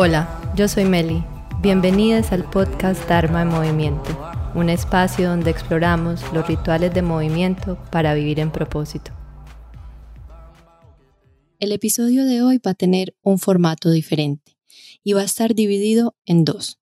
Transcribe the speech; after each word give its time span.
Hola, 0.00 0.52
yo 0.54 0.68
soy 0.68 0.84
Meli. 0.84 1.24
Bienvenidas 1.60 2.30
al 2.30 2.48
podcast 2.48 3.08
Dharma 3.08 3.42
en 3.42 3.48
Movimiento, 3.48 4.16
un 4.54 4.70
espacio 4.70 5.28
donde 5.28 5.50
exploramos 5.50 6.22
los 6.32 6.46
rituales 6.46 6.94
de 6.94 7.02
movimiento 7.02 7.76
para 7.90 8.14
vivir 8.14 8.38
en 8.38 8.52
propósito. 8.52 9.10
El 11.58 11.72
episodio 11.72 12.26
de 12.26 12.42
hoy 12.42 12.60
va 12.64 12.70
a 12.70 12.74
tener 12.74 13.16
un 13.22 13.40
formato 13.40 13.90
diferente 13.90 14.56
y 15.02 15.14
va 15.14 15.22
a 15.22 15.24
estar 15.24 15.56
dividido 15.56 16.14
en 16.26 16.44
dos. 16.44 16.78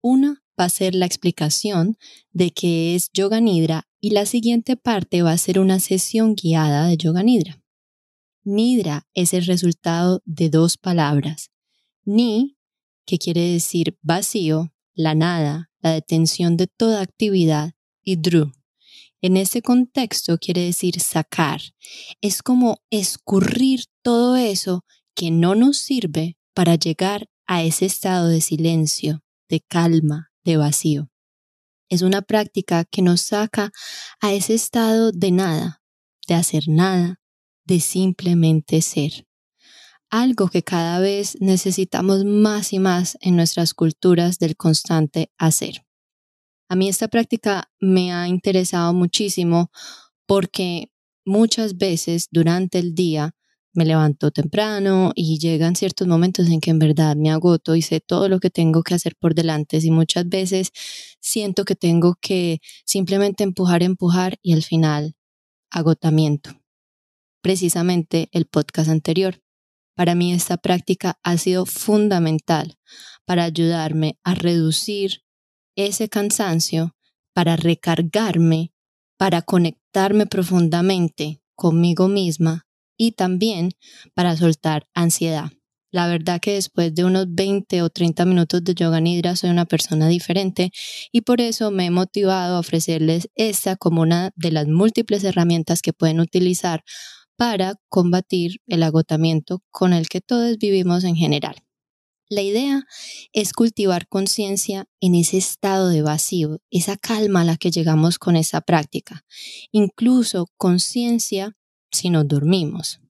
Una 0.00 0.42
va 0.58 0.64
a 0.64 0.70
ser 0.70 0.96
la 0.96 1.06
explicación 1.06 1.96
de 2.32 2.50
qué 2.50 2.96
es 2.96 3.12
Yoga 3.12 3.38
Nidra 3.38 3.86
y 4.00 4.10
la 4.10 4.26
siguiente 4.26 4.76
parte 4.76 5.22
va 5.22 5.30
a 5.30 5.38
ser 5.38 5.60
una 5.60 5.78
sesión 5.78 6.34
guiada 6.34 6.88
de 6.88 6.96
Yoga 6.96 7.22
Nidra. 7.22 7.62
Nidra 8.42 9.06
es 9.14 9.34
el 9.34 9.46
resultado 9.46 10.20
de 10.24 10.50
dos 10.50 10.76
palabras. 10.76 11.53
Ni, 12.04 12.58
que 13.06 13.18
quiere 13.18 13.40
decir 13.52 13.98
vacío, 14.02 14.72
la 14.94 15.14
nada, 15.14 15.70
la 15.80 15.92
detención 15.92 16.56
de 16.56 16.66
toda 16.66 17.00
actividad, 17.00 17.74
y 18.02 18.16
Dru. 18.16 18.52
En 19.20 19.36
ese 19.38 19.62
contexto 19.62 20.36
quiere 20.38 20.62
decir 20.62 21.00
sacar. 21.00 21.60
Es 22.20 22.42
como 22.42 22.82
escurrir 22.90 23.86
todo 24.02 24.36
eso 24.36 24.84
que 25.14 25.30
no 25.30 25.54
nos 25.54 25.78
sirve 25.78 26.36
para 26.52 26.74
llegar 26.74 27.26
a 27.46 27.62
ese 27.62 27.86
estado 27.86 28.28
de 28.28 28.42
silencio, 28.42 29.24
de 29.48 29.60
calma, 29.60 30.30
de 30.44 30.58
vacío. 30.58 31.10
Es 31.88 32.02
una 32.02 32.22
práctica 32.22 32.84
que 32.84 33.02
nos 33.02 33.22
saca 33.22 33.72
a 34.20 34.32
ese 34.32 34.54
estado 34.54 35.12
de 35.12 35.30
nada, 35.30 35.82
de 36.26 36.34
hacer 36.34 36.64
nada, 36.68 37.20
de 37.64 37.80
simplemente 37.80 38.82
ser. 38.82 39.26
Algo 40.10 40.48
que 40.48 40.62
cada 40.62 41.00
vez 41.00 41.36
necesitamos 41.40 42.24
más 42.24 42.72
y 42.72 42.78
más 42.78 43.18
en 43.20 43.36
nuestras 43.36 43.74
culturas 43.74 44.38
del 44.38 44.56
constante 44.56 45.30
hacer. 45.38 45.84
A 46.68 46.76
mí 46.76 46.88
esta 46.88 47.08
práctica 47.08 47.70
me 47.80 48.12
ha 48.12 48.28
interesado 48.28 48.94
muchísimo 48.94 49.70
porque 50.26 50.90
muchas 51.24 51.76
veces 51.76 52.28
durante 52.30 52.78
el 52.78 52.94
día 52.94 53.34
me 53.74 53.84
levanto 53.84 54.30
temprano 54.30 55.12
y 55.14 55.38
llegan 55.38 55.74
ciertos 55.76 56.06
momentos 56.06 56.48
en 56.48 56.60
que 56.60 56.70
en 56.70 56.78
verdad 56.78 57.16
me 57.16 57.30
agoto 57.30 57.74
y 57.74 57.82
sé 57.82 58.00
todo 58.00 58.28
lo 58.28 58.38
que 58.38 58.50
tengo 58.50 58.82
que 58.82 58.94
hacer 58.94 59.16
por 59.16 59.34
delante 59.34 59.78
y 59.82 59.90
muchas 59.90 60.28
veces 60.28 60.70
siento 61.20 61.64
que 61.64 61.74
tengo 61.74 62.16
que 62.20 62.60
simplemente 62.86 63.42
empujar, 63.42 63.82
empujar 63.82 64.38
y 64.42 64.52
al 64.52 64.62
final 64.62 65.16
agotamiento. 65.70 66.50
Precisamente 67.42 68.28
el 68.32 68.46
podcast 68.46 68.88
anterior. 68.88 69.43
Para 69.94 70.14
mí 70.14 70.32
esta 70.32 70.56
práctica 70.56 71.18
ha 71.22 71.38
sido 71.38 71.66
fundamental 71.66 72.76
para 73.24 73.44
ayudarme 73.44 74.18
a 74.24 74.34
reducir 74.34 75.22
ese 75.76 76.08
cansancio, 76.08 76.96
para 77.32 77.56
recargarme, 77.56 78.72
para 79.16 79.42
conectarme 79.42 80.26
profundamente 80.26 81.40
conmigo 81.54 82.08
misma 82.08 82.66
y 82.96 83.12
también 83.12 83.70
para 84.14 84.36
soltar 84.36 84.86
ansiedad. 84.94 85.50
La 85.90 86.08
verdad 86.08 86.40
que 86.40 86.54
después 86.54 86.92
de 86.92 87.04
unos 87.04 87.26
20 87.28 87.82
o 87.82 87.88
30 87.88 88.24
minutos 88.24 88.64
de 88.64 88.74
yoga 88.74 89.00
nidra 89.00 89.36
soy 89.36 89.50
una 89.50 89.64
persona 89.64 90.08
diferente 90.08 90.72
y 91.12 91.20
por 91.20 91.40
eso 91.40 91.70
me 91.70 91.86
he 91.86 91.90
motivado 91.92 92.56
a 92.56 92.58
ofrecerles 92.58 93.28
esta 93.36 93.76
como 93.76 94.02
una 94.02 94.32
de 94.34 94.50
las 94.50 94.66
múltiples 94.66 95.22
herramientas 95.22 95.82
que 95.82 95.92
pueden 95.92 96.18
utilizar 96.18 96.82
para 97.36 97.74
combatir 97.88 98.60
el 98.66 98.82
agotamiento 98.82 99.62
con 99.70 99.92
el 99.92 100.08
que 100.08 100.20
todos 100.20 100.58
vivimos 100.58 101.04
en 101.04 101.16
general. 101.16 101.56
La 102.28 102.42
idea 102.42 102.86
es 103.32 103.52
cultivar 103.52 104.08
conciencia 104.08 104.86
en 105.00 105.14
ese 105.14 105.36
estado 105.36 105.88
de 105.88 106.02
vacío, 106.02 106.60
esa 106.70 106.96
calma 106.96 107.42
a 107.42 107.44
la 107.44 107.56
que 107.56 107.70
llegamos 107.70 108.18
con 108.18 108.36
esa 108.36 108.62
práctica, 108.62 109.24
incluso 109.72 110.48
conciencia 110.56 111.56
si 111.90 112.10
nos 112.10 112.26
dormimos. 112.26 113.00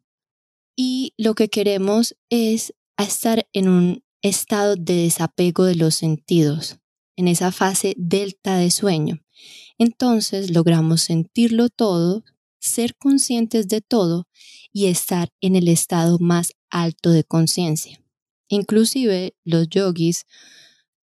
Y 0.77 1.15
lo 1.17 1.35
que 1.35 1.49
queremos 1.49 2.17
es 2.29 2.75
estar 2.99 3.47
en 3.53 3.69
un 3.69 4.05
estado 4.23 4.75
de 4.77 4.95
desapego 4.95 5.65
de 5.65 5.77
los 5.77 5.95
sentidos, 5.95 6.79
en 7.17 7.29
esa 7.29 7.53
fase 7.53 7.95
delta 7.97 8.57
de 8.57 8.71
sueño. 8.71 9.21
Entonces 9.79 10.51
logramos 10.51 11.03
sentirlo 11.03 11.69
todo, 11.69 12.25
ser 12.65 12.97
conscientes 12.97 13.69
de 13.69 13.81
todo 13.81 14.27
y 14.73 14.87
estar 14.87 15.29
en 15.41 15.55
el 15.55 15.69
estado 15.69 16.19
más 16.19 16.53
alto 16.71 17.11
de 17.11 17.25
conciencia. 17.25 18.01
Inclusive 18.49 19.35
los 19.45 19.69
yogis 19.69 20.27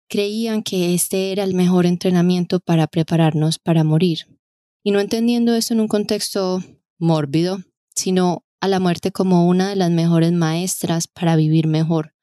creían 0.08 0.64
que 0.64 0.94
este 0.94 1.32
era 1.32 1.44
el 1.44 1.54
mejor 1.54 1.86
entrenamiento 1.86 2.60
para 2.60 2.88
prepararnos 2.88 3.60
para 3.60 3.84
morir. 3.84 4.40
Y 4.84 4.92
no 4.92 5.00
entendiendo 5.00 5.54
eso 5.54 5.74
en 5.74 5.82
un 5.82 5.88
contexto 5.88 6.64
mórbido, 6.98 7.60
sino 7.94 8.46
a 8.62 8.68
la 8.68 8.80
muerte 8.80 9.12
como 9.12 9.48
una 9.48 9.70
de 9.70 9.76
las 9.76 9.92
mejores 9.92 10.32
maestras 10.32 11.08
para 11.08 11.36
vivir 11.36 11.68
mejor, 11.68 12.14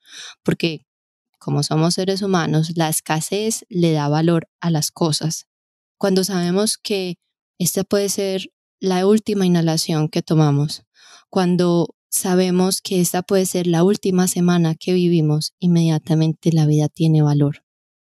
porque 0.42 0.86
como 1.38 1.62
somos 1.62 1.94
seres 1.94 2.22
humanos, 2.22 2.72
la 2.74 2.88
escasez 2.88 3.66
le 3.68 3.92
da 3.92 4.08
valor 4.08 4.48
a 4.60 4.70
las 4.70 4.90
cosas. 4.90 5.46
Cuando 5.98 6.24
sabemos 6.24 6.76
que 6.78 7.18
esta 7.58 7.84
puede 7.84 8.08
ser 8.08 8.50
la 8.86 9.06
última 9.06 9.44
inhalación 9.44 10.08
que 10.08 10.22
tomamos, 10.22 10.84
cuando 11.28 11.94
sabemos 12.08 12.80
que 12.80 13.00
esta 13.00 13.22
puede 13.22 13.44
ser 13.44 13.66
la 13.66 13.82
última 13.82 14.28
semana 14.28 14.74
que 14.74 14.94
vivimos, 14.94 15.54
inmediatamente 15.58 16.52
la 16.52 16.66
vida 16.66 16.88
tiene 16.88 17.22
valor. 17.22 17.64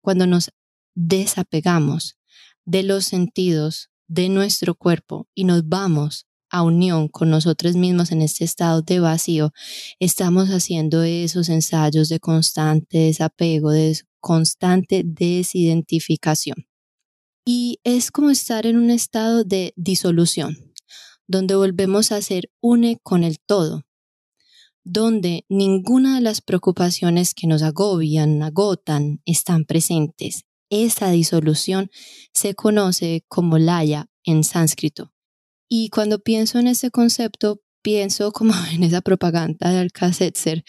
Cuando 0.03 0.27
nos 0.27 0.53
desapegamos 0.95 2.19
de 2.65 2.83
los 2.83 3.07
sentidos 3.07 3.91
de 4.07 4.29
nuestro 4.29 4.75
cuerpo 4.75 5.27
y 5.35 5.45
nos 5.45 5.67
vamos 5.69 6.27
a 6.51 6.63
unión 6.63 7.09
con 7.09 7.31
nosotros 7.31 7.75
mismos 7.75 8.13
en 8.13 8.23
este 8.23 8.45
estado 8.45 8.83
de 8.83 9.01
vacío, 9.01 9.53
estamos 9.99 10.49
haciendo 10.49 11.03
esos 11.03 11.49
ensayos 11.49 12.09
de 12.09 12.21
constante 12.21 12.99
desapego, 12.99 13.71
de 13.71 13.99
constante 14.21 15.03
desidentificación. 15.05 16.67
Y 17.51 17.81
es 17.83 18.11
como 18.11 18.29
estar 18.29 18.67
en 18.67 18.77
un 18.77 18.91
estado 18.91 19.43
de 19.43 19.73
disolución, 19.75 20.75
donde 21.27 21.55
volvemos 21.55 22.13
a 22.13 22.21
ser 22.21 22.51
une 22.61 22.99
con 23.03 23.25
el 23.25 23.39
todo, 23.41 23.87
donde 24.85 25.47
ninguna 25.49 26.17
de 26.17 26.21
las 26.21 26.43
preocupaciones 26.43 27.33
que 27.33 27.47
nos 27.47 27.63
agobian, 27.63 28.43
agotan, 28.43 29.23
están 29.25 29.65
presentes. 29.65 30.45
Esa 30.69 31.11
disolución 31.11 31.91
se 32.35 32.53
conoce 32.53 33.25
como 33.29 33.57
laya 33.57 34.11
en 34.25 34.45
sánscrito 34.45 35.15
y 35.71 35.89
cuando 35.89 36.19
pienso 36.19 36.59
en 36.59 36.67
ese 36.67 36.91
concepto, 36.91 37.63
pienso 37.81 38.31
como 38.31 38.53
en 38.75 38.83
esa 38.83 39.01
propaganda 39.01 39.71
de 39.71 39.79
Alka-Seltzer, 39.79 40.65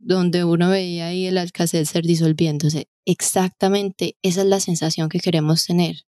donde 0.00 0.42
uno 0.42 0.68
veía 0.68 1.06
ahí 1.06 1.26
el 1.26 1.38
Alka-Seltzer 1.38 2.04
disolviéndose. 2.04 2.88
Exactamente 3.04 4.16
esa 4.22 4.42
es 4.42 4.48
la 4.48 4.58
sensación 4.58 5.08
que 5.08 5.20
queremos 5.20 5.64
tener. 5.64 6.04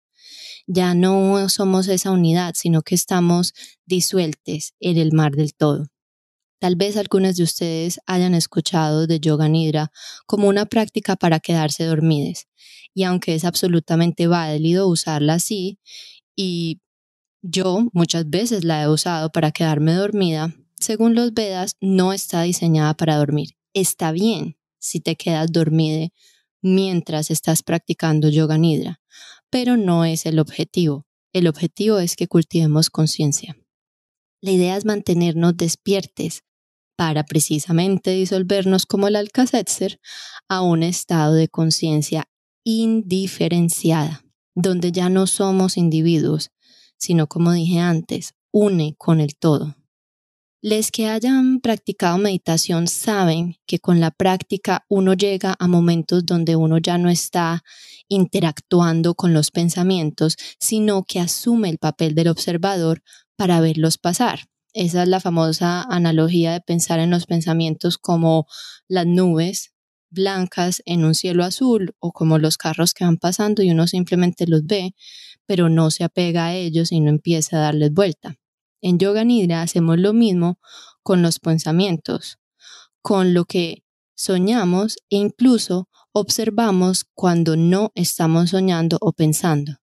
Ya 0.66 0.94
no 0.94 1.48
somos 1.48 1.88
esa 1.88 2.10
unidad, 2.10 2.54
sino 2.56 2.82
que 2.82 2.94
estamos 2.94 3.52
disueltes 3.86 4.74
en 4.80 4.98
el 4.98 5.12
mar 5.12 5.32
del 5.32 5.54
todo. 5.54 5.86
Tal 6.58 6.74
vez 6.74 6.96
algunos 6.96 7.36
de 7.36 7.44
ustedes 7.44 8.00
hayan 8.06 8.34
escuchado 8.34 9.06
de 9.06 9.20
yoga 9.20 9.48
nidra 9.48 9.92
como 10.26 10.48
una 10.48 10.66
práctica 10.66 11.14
para 11.14 11.38
quedarse 11.38 11.84
dormides, 11.84 12.48
y 12.94 13.04
aunque 13.04 13.34
es 13.34 13.44
absolutamente 13.44 14.26
válido 14.26 14.88
usarla 14.88 15.34
así, 15.34 15.78
y 16.34 16.80
yo 17.42 17.88
muchas 17.92 18.28
veces 18.28 18.64
la 18.64 18.82
he 18.82 18.88
usado 18.88 19.30
para 19.30 19.52
quedarme 19.52 19.92
dormida. 19.92 20.54
Según 20.80 21.14
los 21.14 21.32
Vedas, 21.32 21.76
no 21.80 22.12
está 22.12 22.42
diseñada 22.42 22.94
para 22.94 23.16
dormir. 23.16 23.50
Está 23.72 24.10
bien 24.12 24.56
si 24.78 25.00
te 25.00 25.16
quedas 25.16 25.52
dormida 25.52 26.08
mientras 26.62 27.30
estás 27.30 27.62
practicando 27.62 28.28
yoga 28.28 28.58
nidra, 28.58 29.00
pero 29.50 29.76
no 29.76 30.04
es 30.04 30.26
el 30.26 30.38
objetivo. 30.38 31.06
El 31.32 31.46
objetivo 31.46 31.98
es 31.98 32.16
que 32.16 32.28
cultivemos 32.28 32.90
conciencia. 32.90 33.56
La 34.40 34.50
idea 34.50 34.76
es 34.76 34.84
mantenernos 34.84 35.56
despiertes 35.56 36.42
para 36.96 37.24
precisamente 37.24 38.10
disolvernos 38.10 38.86
como 38.86 39.08
el 39.08 39.16
Alka-Seltzer 39.16 40.00
a 40.48 40.62
un 40.62 40.82
estado 40.82 41.34
de 41.34 41.48
conciencia 41.48 42.24
indiferenciada, 42.64 44.24
donde 44.54 44.92
ya 44.92 45.08
no 45.08 45.26
somos 45.26 45.76
individuos, 45.76 46.50
sino 46.96 47.26
como 47.26 47.52
dije 47.52 47.78
antes, 47.80 48.34
une 48.50 48.94
con 48.96 49.20
el 49.20 49.36
todo. 49.36 49.75
Les 50.62 50.90
que 50.90 51.06
hayan 51.06 51.60
practicado 51.60 52.16
meditación 52.16 52.88
saben 52.88 53.56
que 53.66 53.78
con 53.78 54.00
la 54.00 54.10
práctica 54.10 54.86
uno 54.88 55.12
llega 55.12 55.54
a 55.58 55.68
momentos 55.68 56.24
donde 56.24 56.56
uno 56.56 56.78
ya 56.78 56.96
no 56.96 57.10
está 57.10 57.62
interactuando 58.08 59.14
con 59.14 59.34
los 59.34 59.50
pensamientos, 59.50 60.36
sino 60.58 61.04
que 61.04 61.20
asume 61.20 61.68
el 61.68 61.78
papel 61.78 62.14
del 62.14 62.28
observador 62.28 63.02
para 63.36 63.60
verlos 63.60 63.98
pasar. 63.98 64.48
Esa 64.72 65.02
es 65.02 65.08
la 65.08 65.20
famosa 65.20 65.82
analogía 65.82 66.52
de 66.52 66.60
pensar 66.62 67.00
en 67.00 67.10
los 67.10 67.26
pensamientos 67.26 67.98
como 67.98 68.46
las 68.88 69.06
nubes 69.06 69.72
blancas 70.08 70.82
en 70.86 71.04
un 71.04 71.14
cielo 71.14 71.44
azul 71.44 71.94
o 71.98 72.12
como 72.12 72.38
los 72.38 72.56
carros 72.56 72.94
que 72.94 73.04
van 73.04 73.18
pasando 73.18 73.62
y 73.62 73.70
uno 73.70 73.86
simplemente 73.86 74.46
los 74.46 74.64
ve, 74.64 74.94
pero 75.44 75.68
no 75.68 75.90
se 75.90 76.04
apega 76.04 76.46
a 76.46 76.54
ellos 76.54 76.92
y 76.92 77.00
no 77.00 77.10
empieza 77.10 77.58
a 77.58 77.60
darles 77.60 77.92
vuelta. 77.92 78.36
En 78.80 78.98
Yoga 78.98 79.24
Nidra 79.24 79.62
hacemos 79.62 79.98
lo 79.98 80.12
mismo 80.12 80.58
con 81.02 81.22
los 81.22 81.38
pensamientos, 81.38 82.38
con 83.02 83.34
lo 83.34 83.44
que 83.44 83.84
soñamos 84.14 84.96
e 85.10 85.16
incluso 85.16 85.88
observamos 86.12 87.04
cuando 87.14 87.56
no 87.56 87.92
estamos 87.94 88.50
soñando 88.50 88.98
o 89.00 89.12
pensando. 89.12 89.76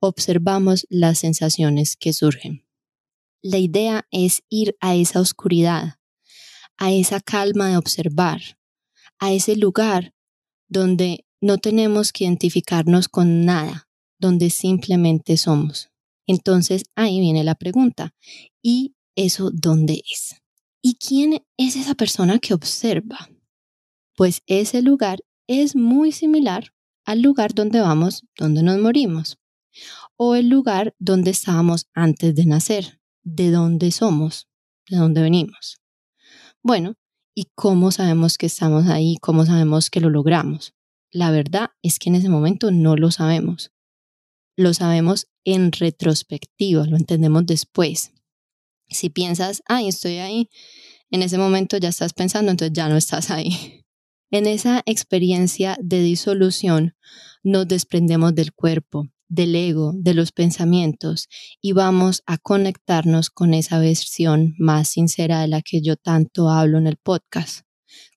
Observamos 0.00 0.86
las 0.88 1.18
sensaciones 1.18 1.96
que 1.96 2.12
surgen. 2.12 2.64
La 3.42 3.58
idea 3.58 4.06
es 4.10 4.42
ir 4.48 4.76
a 4.80 4.94
esa 4.94 5.20
oscuridad, 5.20 5.98
a 6.78 6.92
esa 6.92 7.20
calma 7.20 7.68
de 7.68 7.76
observar, 7.76 8.40
a 9.18 9.32
ese 9.32 9.56
lugar 9.56 10.14
donde 10.68 11.26
no 11.40 11.58
tenemos 11.58 12.12
que 12.12 12.24
identificarnos 12.24 13.08
con 13.08 13.44
nada, 13.44 13.88
donde 14.18 14.50
simplemente 14.50 15.36
somos. 15.36 15.89
Entonces 16.30 16.84
ahí 16.94 17.18
viene 17.18 17.42
la 17.42 17.56
pregunta, 17.56 18.14
¿y 18.62 18.94
eso 19.16 19.50
dónde 19.52 20.00
es? 20.08 20.36
¿Y 20.80 20.94
quién 20.94 21.44
es 21.56 21.74
esa 21.74 21.96
persona 21.96 22.38
que 22.38 22.54
observa? 22.54 23.28
Pues 24.16 24.40
ese 24.46 24.80
lugar 24.80 25.18
es 25.48 25.74
muy 25.74 26.12
similar 26.12 26.72
al 27.04 27.20
lugar 27.20 27.52
donde 27.52 27.80
vamos, 27.80 28.22
donde 28.38 28.62
nos 28.62 28.78
morimos, 28.78 29.40
o 30.16 30.36
el 30.36 30.48
lugar 30.48 30.94
donde 31.00 31.32
estábamos 31.32 31.88
antes 31.94 32.32
de 32.36 32.46
nacer, 32.46 33.00
de 33.24 33.50
dónde 33.50 33.90
somos, 33.90 34.46
de 34.88 34.98
dónde 34.98 35.22
venimos. 35.22 35.80
Bueno, 36.62 36.94
¿y 37.34 37.46
cómo 37.56 37.90
sabemos 37.90 38.38
que 38.38 38.46
estamos 38.46 38.86
ahí? 38.86 39.16
¿Cómo 39.20 39.46
sabemos 39.46 39.90
que 39.90 39.98
lo 39.98 40.10
logramos? 40.10 40.74
La 41.10 41.32
verdad 41.32 41.70
es 41.82 41.98
que 41.98 42.08
en 42.10 42.14
ese 42.14 42.28
momento 42.28 42.70
no 42.70 42.94
lo 42.94 43.10
sabemos. 43.10 43.72
Lo 44.60 44.74
sabemos 44.74 45.26
en 45.44 45.72
retrospectiva, 45.72 46.84
lo 46.84 46.98
entendemos 46.98 47.46
después. 47.46 48.12
Si 48.90 49.08
piensas, 49.08 49.62
ay, 49.66 49.88
estoy 49.88 50.18
ahí, 50.18 50.50
en 51.10 51.22
ese 51.22 51.38
momento 51.38 51.78
ya 51.78 51.88
estás 51.88 52.12
pensando, 52.12 52.50
entonces 52.50 52.74
ya 52.74 52.86
no 52.90 52.98
estás 52.98 53.30
ahí. 53.30 53.52
En 54.30 54.46
esa 54.46 54.82
experiencia 54.84 55.78
de 55.80 56.02
disolución 56.02 56.94
nos 57.42 57.66
desprendemos 57.68 58.34
del 58.34 58.52
cuerpo, 58.52 59.08
del 59.28 59.56
ego, 59.56 59.92
de 59.94 60.12
los 60.12 60.30
pensamientos 60.30 61.28
y 61.60 61.72
vamos 61.72 62.22
a 62.26 62.36
conectarnos 62.36 63.30
con 63.30 63.54
esa 63.54 63.78
versión 63.78 64.54
más 64.58 64.90
sincera 64.90 65.40
de 65.40 65.48
la 65.48 65.62
que 65.62 65.80
yo 65.80 65.96
tanto 65.96 66.50
hablo 66.50 66.76
en 66.76 66.86
el 66.86 66.98
podcast. 66.98 67.62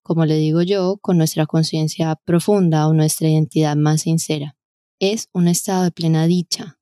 Como 0.03 0.25
le 0.25 0.35
digo 0.35 0.61
yo, 0.61 0.97
con 1.01 1.17
nuestra 1.17 1.45
conciencia 1.45 2.15
profunda 2.25 2.87
o 2.89 2.93
nuestra 2.93 3.29
identidad 3.29 3.77
más 3.77 4.01
sincera. 4.01 4.57
Es 5.05 5.27
un 5.33 5.49
estado 5.49 5.83
de 5.83 5.91
plena 5.91 6.27
dicha. 6.27 6.79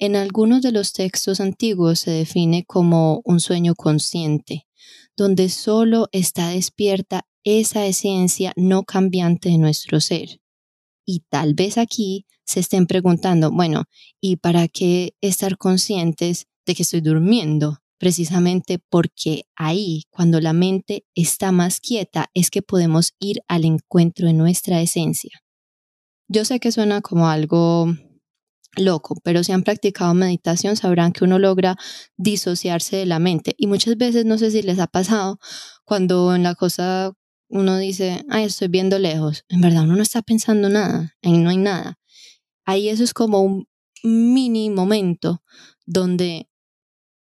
En 0.00 0.16
algunos 0.16 0.62
de 0.62 0.72
los 0.72 0.92
textos 0.92 1.38
antiguos 1.38 2.00
se 2.00 2.10
define 2.10 2.64
como 2.64 3.22
un 3.24 3.38
sueño 3.38 3.76
consciente, 3.76 4.66
donde 5.16 5.48
solo 5.48 6.08
está 6.10 6.48
despierta 6.48 7.28
esa 7.44 7.86
esencia 7.86 8.52
no 8.56 8.82
cambiante 8.82 9.48
de 9.48 9.58
nuestro 9.58 10.00
ser. 10.00 10.40
Y 11.06 11.20
tal 11.28 11.54
vez 11.54 11.78
aquí 11.78 12.26
se 12.44 12.58
estén 12.58 12.88
preguntando, 12.88 13.52
bueno, 13.52 13.84
¿y 14.20 14.38
para 14.38 14.66
qué 14.66 15.14
estar 15.20 15.56
conscientes 15.56 16.48
de 16.66 16.74
que 16.74 16.82
estoy 16.82 17.00
durmiendo? 17.00 17.78
Precisamente 17.96 18.80
porque 18.80 19.44
ahí, 19.54 20.02
cuando 20.10 20.40
la 20.40 20.52
mente 20.52 21.04
está 21.14 21.52
más 21.52 21.78
quieta, 21.78 22.28
es 22.34 22.50
que 22.50 22.62
podemos 22.62 23.12
ir 23.20 23.38
al 23.46 23.64
encuentro 23.66 24.26
de 24.26 24.32
nuestra 24.32 24.82
esencia. 24.82 25.44
Yo 26.32 26.44
sé 26.44 26.60
que 26.60 26.70
suena 26.70 27.00
como 27.00 27.28
algo 27.28 27.92
loco, 28.76 29.16
pero 29.24 29.42
si 29.42 29.50
han 29.50 29.64
practicado 29.64 30.14
meditación 30.14 30.76
sabrán 30.76 31.10
que 31.10 31.24
uno 31.24 31.40
logra 31.40 31.76
disociarse 32.16 32.98
de 32.98 33.06
la 33.06 33.18
mente 33.18 33.56
y 33.58 33.66
muchas 33.66 33.96
veces 33.96 34.26
no 34.26 34.38
sé 34.38 34.52
si 34.52 34.62
les 34.62 34.78
ha 34.78 34.86
pasado 34.86 35.40
cuando 35.84 36.32
en 36.36 36.44
la 36.44 36.54
cosa 36.54 37.10
uno 37.48 37.78
dice, 37.78 38.24
ay, 38.28 38.44
estoy 38.44 38.68
viendo 38.68 39.00
lejos, 39.00 39.44
en 39.48 39.60
verdad 39.60 39.82
uno 39.82 39.96
no 39.96 40.02
está 40.04 40.22
pensando 40.22 40.68
nada, 40.68 41.16
ahí 41.24 41.36
no 41.36 41.50
hay 41.50 41.56
nada. 41.56 41.98
Ahí 42.64 42.90
eso 42.90 43.02
es 43.02 43.12
como 43.12 43.40
un 43.40 43.66
mini 44.04 44.70
momento 44.70 45.42
donde 45.84 46.48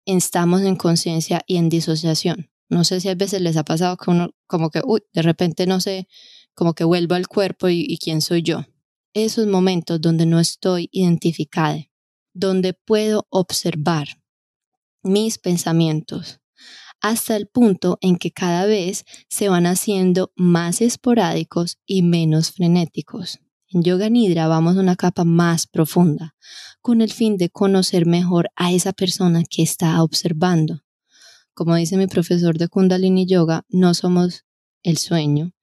estamos 0.06 0.62
en 0.62 0.78
conciencia 0.78 1.42
y 1.46 1.58
en 1.58 1.68
disociación. 1.68 2.50
No 2.70 2.86
sé 2.86 3.02
si 3.02 3.10
a 3.10 3.16
veces 3.16 3.42
les 3.42 3.58
ha 3.58 3.66
pasado 3.66 3.98
que 3.98 4.12
uno 4.12 4.30
como 4.48 4.70
que, 4.70 4.80
uy, 4.86 5.02
de 5.12 5.24
repente 5.24 5.68
no 5.68 5.82
sé, 5.82 6.08
como 6.54 6.74
que 6.74 6.86
vuelvo 6.86 7.16
al 7.16 7.28
cuerpo 7.28 7.68
y, 7.68 7.84
y 7.86 7.98
quién 7.98 8.22
soy 8.22 8.44
yo 8.44 8.66
esos 9.14 9.48
momentos 9.48 10.02
donde 10.02 10.26
no 10.26 10.40
estoy 10.40 10.90
identificada, 10.92 11.86
donde 12.34 12.74
puedo 12.74 13.28
observar 13.30 14.08
mis 15.04 15.38
pensamientos, 15.38 16.40
hasta 17.02 17.36
el 17.36 17.48
punto 17.48 17.98
en 18.02 18.18
que 18.18 18.32
cada 18.32 18.66
vez 18.66 19.06
se 19.28 19.50
van 19.50 19.66
haciendo 19.66 20.32
más 20.36 20.82
esporádicos 20.82 21.78
y 21.86 22.02
menos 22.02 22.52
frenéticos. 22.52 23.40
En 23.68 23.84
Yoga 23.84 24.10
Nidra 24.10 24.48
vamos 24.48 24.78
a 24.78 24.80
una 24.80 24.96
capa 24.96 25.26
más 25.26 25.68
profunda, 25.68 26.36
con 26.82 27.02
el 27.02 27.12
fin 27.12 27.38
de 27.38 27.50
conocer 27.50 28.06
mejor 28.06 28.50
a 28.56 28.72
esa 28.72 28.94
persona 28.94 29.44
que 29.50 29.64
está 29.64 30.02
observando. 30.02 30.84
Como 31.54 31.76
dice 31.76 31.98
mi 31.98 32.08
profesor 32.08 32.58
de 32.58 32.68
Kundalini 32.68 33.26
Yoga, 33.26 33.66
no 33.70 33.94
somos 33.94 34.46
el 34.84 34.98
sueño, 34.98 35.54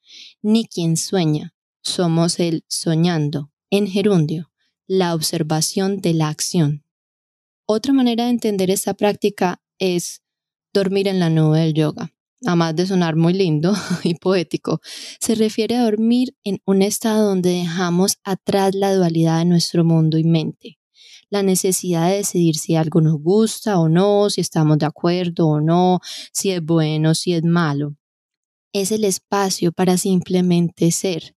ni 0.42 0.66
quien 0.66 0.96
sueña, 0.96 1.54
somos 1.82 2.40
el 2.40 2.64
soñando, 2.68 3.52
en 3.70 3.86
gerundio, 3.86 4.50
la 4.86 5.14
observación 5.14 6.00
de 6.00 6.14
la 6.14 6.28
acción. 6.28 6.84
Otra 7.66 7.92
manera 7.92 8.24
de 8.24 8.30
entender 8.30 8.70
esta 8.70 8.94
práctica 8.94 9.62
es 9.78 10.22
dormir 10.72 11.08
en 11.08 11.20
la 11.20 11.30
nube 11.30 11.60
del 11.60 11.74
yoga. 11.74 12.12
Además 12.44 12.74
de 12.74 12.86
sonar 12.86 13.16
muy 13.16 13.34
lindo 13.34 13.74
y 14.02 14.14
poético, 14.14 14.80
se 15.20 15.34
refiere 15.34 15.76
a 15.76 15.84
dormir 15.84 16.34
en 16.42 16.60
un 16.64 16.82
estado 16.82 17.28
donde 17.28 17.50
dejamos 17.50 18.18
atrás 18.24 18.74
la 18.74 18.94
dualidad 18.94 19.38
de 19.38 19.44
nuestro 19.44 19.84
mundo 19.84 20.16
y 20.18 20.24
mente, 20.24 20.78
la 21.28 21.42
necesidad 21.42 22.08
de 22.08 22.16
decidir 22.16 22.56
si 22.56 22.76
algo 22.76 23.00
nos 23.00 23.20
gusta 23.20 23.78
o 23.78 23.88
no, 23.88 24.30
si 24.30 24.40
estamos 24.40 24.78
de 24.78 24.86
acuerdo 24.86 25.48
o 25.48 25.60
no, 25.60 26.00
si 26.32 26.50
es 26.50 26.64
bueno, 26.64 27.14
si 27.14 27.34
es 27.34 27.44
malo. 27.44 27.96
Es 28.72 28.90
el 28.90 29.04
espacio 29.04 29.72
para 29.72 29.98
simplemente 29.98 30.90
ser, 30.92 31.36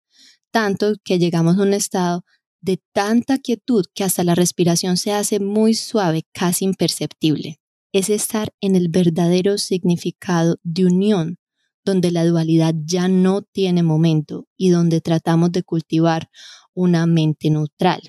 tanto 0.51 0.95
que 1.05 1.19
llegamos 1.19 1.59
a 1.59 1.63
un 1.63 1.75
estado 1.75 2.25
de 2.61 2.81
tanta 2.93 3.39
quietud 3.39 3.85
que 3.95 4.05
hasta 4.05 4.25
la 4.25 4.35
respiración 4.35 4.97
se 4.97 5.13
hace 5.13 5.41
muy 5.41 5.75
suave, 5.75 6.27
casi 6.33 6.65
imperceptible. 6.65 7.59
Es 7.93 8.11
estar 8.11 8.53
en 8.61 8.77
el 8.77 8.89
verdadero 8.89 9.59
significado 9.59 10.59
de 10.63 10.87
unión, 10.87 11.39
donde 11.85 12.11
la 12.11 12.25
dualidad 12.25 12.75
ya 12.85 13.09
no 13.09 13.43
tiene 13.43 13.83
momento 13.83 14.47
y 14.57 14.69
donde 14.69 15.01
tratamos 15.01 15.51
de 15.53 15.63
cultivar 15.63 16.31
una 16.75 17.07
mente 17.07 17.51
neutral. 17.51 18.01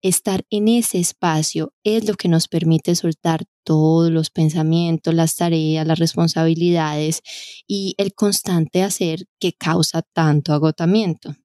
Estar 0.00 0.44
en 0.50 0.66
ese 0.66 0.98
espacio 0.98 1.72
es 1.84 2.08
lo 2.08 2.14
que 2.14 2.28
nos 2.28 2.48
permite 2.48 2.96
soltar 2.96 3.44
todos 3.62 4.10
los 4.10 4.30
pensamientos, 4.30 5.14
las 5.14 5.36
tareas, 5.36 5.86
las 5.86 6.00
responsabilidades 6.00 7.20
y 7.68 7.94
el 7.98 8.12
constante 8.12 8.82
hacer 8.82 9.26
que 9.38 9.52
causa 9.52 10.02
tanto 10.02 10.52
agotamiento. 10.52 11.36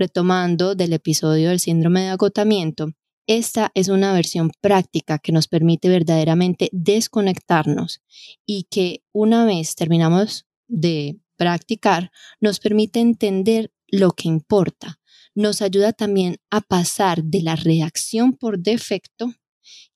Retomando 0.00 0.74
del 0.74 0.94
episodio 0.94 1.50
del 1.50 1.60
síndrome 1.60 2.00
de 2.00 2.08
agotamiento, 2.08 2.94
esta 3.26 3.70
es 3.74 3.88
una 3.88 4.14
versión 4.14 4.50
práctica 4.62 5.18
que 5.18 5.30
nos 5.30 5.46
permite 5.46 5.90
verdaderamente 5.90 6.70
desconectarnos 6.72 8.00
y 8.46 8.66
que 8.70 9.02
una 9.12 9.44
vez 9.44 9.74
terminamos 9.74 10.46
de 10.68 11.20
practicar, 11.36 12.12
nos 12.40 12.60
permite 12.60 13.00
entender 13.00 13.74
lo 13.88 14.12
que 14.12 14.26
importa. 14.26 14.98
Nos 15.34 15.60
ayuda 15.60 15.92
también 15.92 16.38
a 16.50 16.62
pasar 16.62 17.22
de 17.22 17.42
la 17.42 17.56
reacción 17.56 18.32
por 18.32 18.58
defecto, 18.58 19.34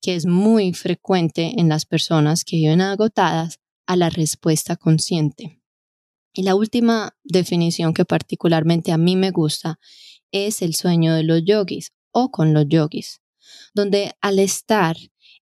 que 0.02 0.16
es 0.16 0.26
muy 0.26 0.75
frecuente 0.75 1.54
en 1.56 1.70
las 1.70 1.87
personas 1.87 2.44
que 2.44 2.56
viven 2.56 2.82
agotadas, 2.82 3.58
a 3.87 3.96
la 3.96 4.11
respuesta 4.11 4.76
consciente. 4.76 5.63
Y 6.34 6.42
la 6.42 6.56
última 6.56 7.16
definición 7.22 7.94
que 7.94 8.04
particularmente 8.04 8.90
a 8.90 8.98
mí 8.98 9.14
me 9.14 9.30
gusta 9.30 9.78
es 10.32 10.62
el 10.62 10.74
sueño 10.74 11.14
de 11.14 11.22
los 11.22 11.42
yogis 11.44 11.92
o 12.10 12.32
con 12.32 12.52
los 12.52 12.66
yogis, 12.68 13.20
donde 13.72 14.12
al 14.20 14.40
estar 14.40 14.96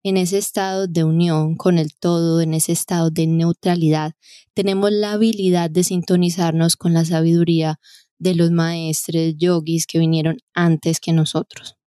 en 0.03 0.17
ese 0.17 0.38
estado 0.38 0.88
de 0.88 1.05
unión 1.05 1.55
con 1.55 1.77
el 1.77 1.95
todo, 1.95 2.41
en 2.41 2.53
ese 2.53 2.74
estado 2.74 3.10
de 3.10 3.25
neutralidad, 3.25 4.13
tenemos 4.53 4.91
la 4.91 5.13
habilidad 5.13 5.69
de 5.69 5.86
sintonizarnos 5.86 6.75
con 6.75 6.93
la 6.93 7.05
sabiduría 7.05 7.79
de 8.19 8.36
los 8.36 8.51
maestres 8.51 9.36
yogis 9.38 9.88
que 9.88 10.00
vinieron 10.00 10.39
antes 10.53 11.00
que 11.00 11.13
nosotros. 11.13 11.77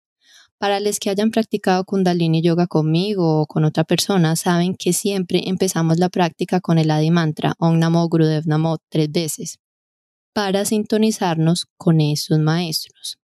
Para 0.64 0.80
los 0.80 0.98
que 0.98 1.10
hayan 1.10 1.30
practicado 1.30 1.84
Kundalini 1.84 2.40
Yoga 2.40 2.66
conmigo 2.66 3.42
o 3.42 3.46
con 3.46 3.66
otra 3.66 3.84
persona, 3.84 4.34
saben 4.34 4.74
que 4.74 4.94
siempre 4.94 5.42
empezamos 5.44 5.98
la 5.98 6.08
práctica 6.08 6.58
con 6.62 6.78
el 6.78 6.90
Adi 6.90 7.10
Mantra, 7.10 7.52
Om 7.58 7.78
Namo 7.78 8.08
Gurudev 8.08 8.46
Namo, 8.46 8.78
tres 8.88 9.12
veces. 9.12 9.58
para 10.32 10.64
sintonizarnos 10.64 11.66
con 11.76 12.00
esos 12.00 12.38
maestros. 12.38 13.18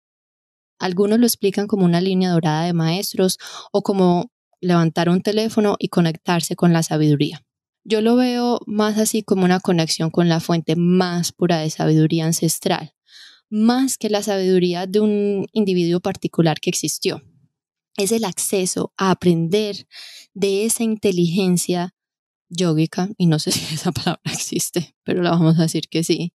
Algunos 0.80 1.18
lo 1.18 1.26
explican 1.28 1.68
como 1.68 1.86
una 1.86 2.02
línea 2.02 2.32
dorada 2.32 2.66
de 2.66 2.74
maestros 2.74 3.38
o 3.72 3.84
como 3.84 4.34
levantar 4.60 5.08
un 5.08 5.22
teléfono 5.22 5.78
y 5.80 5.88
conectarse 5.88 6.58
con 6.58 6.74
la 6.74 6.84
sabiduría. 6.84 7.42
Yo 7.86 8.02
lo 8.02 8.18
veo 8.18 8.60
más 8.68 8.98
así 8.98 9.24
como 9.24 9.46
una 9.46 9.62
conexión 9.62 10.10
con 10.10 10.28
la 10.28 10.42
fuente 10.42 10.76
más 10.76 11.32
pura 11.32 11.60
de 11.60 11.70
sabiduría 11.70 12.26
ancestral, 12.26 12.96
más 13.50 13.98
que 13.98 14.10
la 14.10 14.24
sabiduría 14.24 14.88
de 14.88 15.00
un 15.00 15.48
individuo 15.54 16.02
particular 16.02 16.60
que 16.60 16.70
existió. 16.70 17.24
Es 18.00 18.14
el 18.14 18.24
acceso 18.24 18.94
a 18.96 19.12
aprender 19.12 19.86
de 20.34 20.64
esa 20.64 20.84
inteligencia 20.84 21.94
yógica, 22.48 23.10
y 23.18 23.26
no 23.26 23.40
sé 23.40 23.52
si 23.52 23.76
esa 23.76 23.92
palabra 23.92 24.22
existe, 24.32 24.96
pero 25.04 25.22
la 25.22 25.32
vamos 25.32 25.60
a 25.60 25.64
decir 25.64 25.90
que 25.90 26.06
sí, 26.06 26.34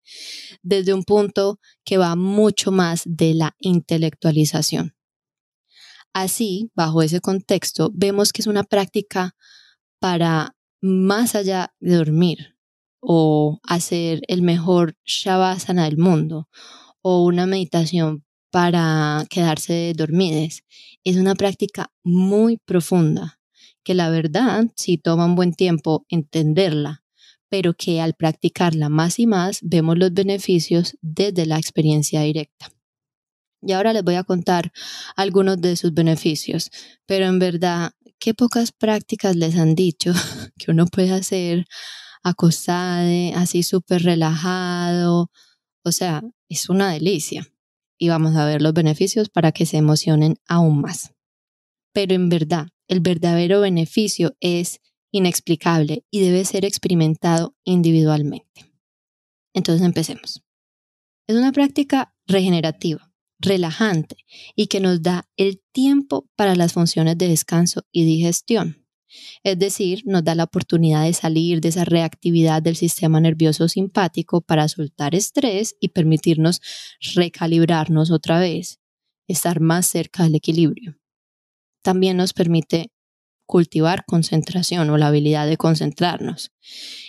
desde 0.61 0.93
un 0.93 1.03
punto 1.03 1.59
que 1.83 1.97
va 1.97 2.15
mucho 2.15 2.71
más 2.71 3.01
de 3.05 3.33
la 3.33 3.55
intelectualización. 3.59 4.95
Así, 6.13 6.71
bajo 6.75 7.01
ese 7.01 7.19
contexto, 7.19 7.89
vemos 7.95 8.31
que 8.31 8.43
es 8.43 8.47
una 8.47 8.63
práctica 8.63 9.35
para 9.99 10.55
más 10.81 11.33
allá 11.33 11.73
de 11.79 11.95
dormir 11.95 12.57
o 12.99 13.59
hacer 13.63 14.21
el 14.27 14.43
mejor 14.43 14.97
shavasana 15.03 15.85
del 15.85 15.97
mundo 15.97 16.47
o 17.01 17.23
una 17.23 17.47
meditación 17.47 18.24
para 18.55 19.25
quedarse 19.29 19.91
dormides. 19.97 20.63
Es 21.03 21.17
una 21.17 21.35
práctica 21.35 21.91
muy 22.05 22.55
profunda 22.55 23.41
que 23.83 23.93
la 23.93 24.09
verdad 24.09 24.67
sí 24.77 24.97
toma 24.97 25.25
un 25.25 25.35
buen 25.35 25.53
tiempo 25.53 26.05
entenderla, 26.07 27.03
pero 27.49 27.73
que 27.73 27.99
al 27.99 28.13
practicarla 28.13 28.87
más 28.87 29.19
y 29.19 29.27
más 29.27 29.59
vemos 29.61 29.97
los 29.97 30.13
beneficios 30.13 30.95
desde 31.01 31.45
la 31.45 31.57
experiencia 31.57 32.21
directa. 32.21 32.71
Y 33.61 33.73
ahora 33.73 33.91
les 33.91 34.05
voy 34.05 34.15
a 34.15 34.23
contar 34.23 34.71
algunos 35.17 35.59
de 35.59 35.75
sus 35.75 35.93
beneficios, 35.93 36.71
pero 37.05 37.25
en 37.25 37.39
verdad, 37.39 37.91
qué 38.19 38.33
pocas 38.33 38.71
prácticas 38.71 39.35
les 39.35 39.57
han 39.57 39.75
dicho 39.75 40.13
que 40.57 40.71
uno 40.71 40.85
puede 40.85 41.11
hacer 41.11 41.65
acostado, 42.23 43.35
así 43.35 43.63
súper 43.63 44.03
relajado. 44.03 45.29
O 45.83 45.91
sea, 45.91 46.23
es 46.47 46.69
una 46.69 46.93
delicia. 46.93 47.45
Y 47.97 48.09
vamos 48.09 48.35
a 48.35 48.45
ver 48.45 48.61
los 48.61 48.73
beneficios 48.73 49.29
para 49.29 49.51
que 49.51 49.65
se 49.65 49.77
emocionen 49.77 50.37
aún 50.47 50.81
más. 50.81 51.13
Pero 51.93 52.13
en 52.13 52.29
verdad, 52.29 52.67
el 52.87 52.99
verdadero 52.99 53.61
beneficio 53.61 54.35
es 54.39 54.81
inexplicable 55.11 56.03
y 56.11 56.19
debe 56.19 56.43
ser 56.45 56.65
experimentado 56.65 57.55
individualmente. 57.63 58.73
Entonces 59.53 59.85
empecemos. 59.85 60.43
Es 61.27 61.35
una 61.35 61.51
práctica 61.51 62.13
regenerativa, 62.27 63.11
relajante 63.39 64.17
y 64.55 64.67
que 64.67 64.79
nos 64.79 65.01
da 65.01 65.27
el 65.37 65.61
tiempo 65.71 66.27
para 66.35 66.55
las 66.55 66.73
funciones 66.73 67.17
de 67.17 67.29
descanso 67.29 67.85
y 67.91 68.05
digestión. 68.05 68.84
Es 69.43 69.59
decir, 69.59 70.03
nos 70.05 70.23
da 70.23 70.35
la 70.35 70.45
oportunidad 70.45 71.03
de 71.03 71.13
salir 71.13 71.61
de 71.61 71.69
esa 71.69 71.85
reactividad 71.85 72.61
del 72.61 72.75
sistema 72.75 73.19
nervioso 73.19 73.67
simpático 73.67 74.41
para 74.41 74.67
soltar 74.67 75.15
estrés 75.15 75.75
y 75.79 75.89
permitirnos 75.89 76.61
recalibrarnos 77.15 78.11
otra 78.11 78.39
vez, 78.39 78.79
estar 79.27 79.59
más 79.59 79.87
cerca 79.87 80.23
del 80.23 80.35
equilibrio 80.35 80.97
también 81.85 82.17
nos 82.17 82.33
permite 82.33 82.91
cultivar 83.45 84.05
concentración 84.07 84.89
o 84.89 84.97
la 84.97 85.07
habilidad 85.07 85.47
de 85.47 85.55
concentrarnos. 85.55 86.51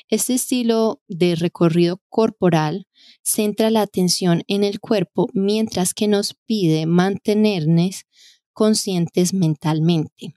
Este 0.09 0.35
estilo 0.35 1.03
de 1.09 1.35
recorrido 1.35 2.03
corporal 2.11 2.87
centra 3.23 3.71
la 3.71 3.81
atención 3.81 4.43
en 4.49 4.65
el 4.65 4.79
cuerpo 4.79 5.29
mientras 5.33 5.95
que 5.95 6.09
nos 6.09 6.35
pide 6.45 6.85
mantenernos 6.85 8.05
conscientes 8.53 9.33
mentalmente. 9.33 10.35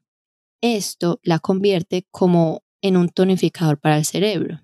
Esto 0.62 1.20
la 1.24 1.40
convierte 1.40 2.06
como 2.12 2.64
en 2.82 2.98
un 2.98 3.10
tonificador 3.10 3.80
para 3.80 3.98
el 3.98 4.06
cerebro, 4.06 4.62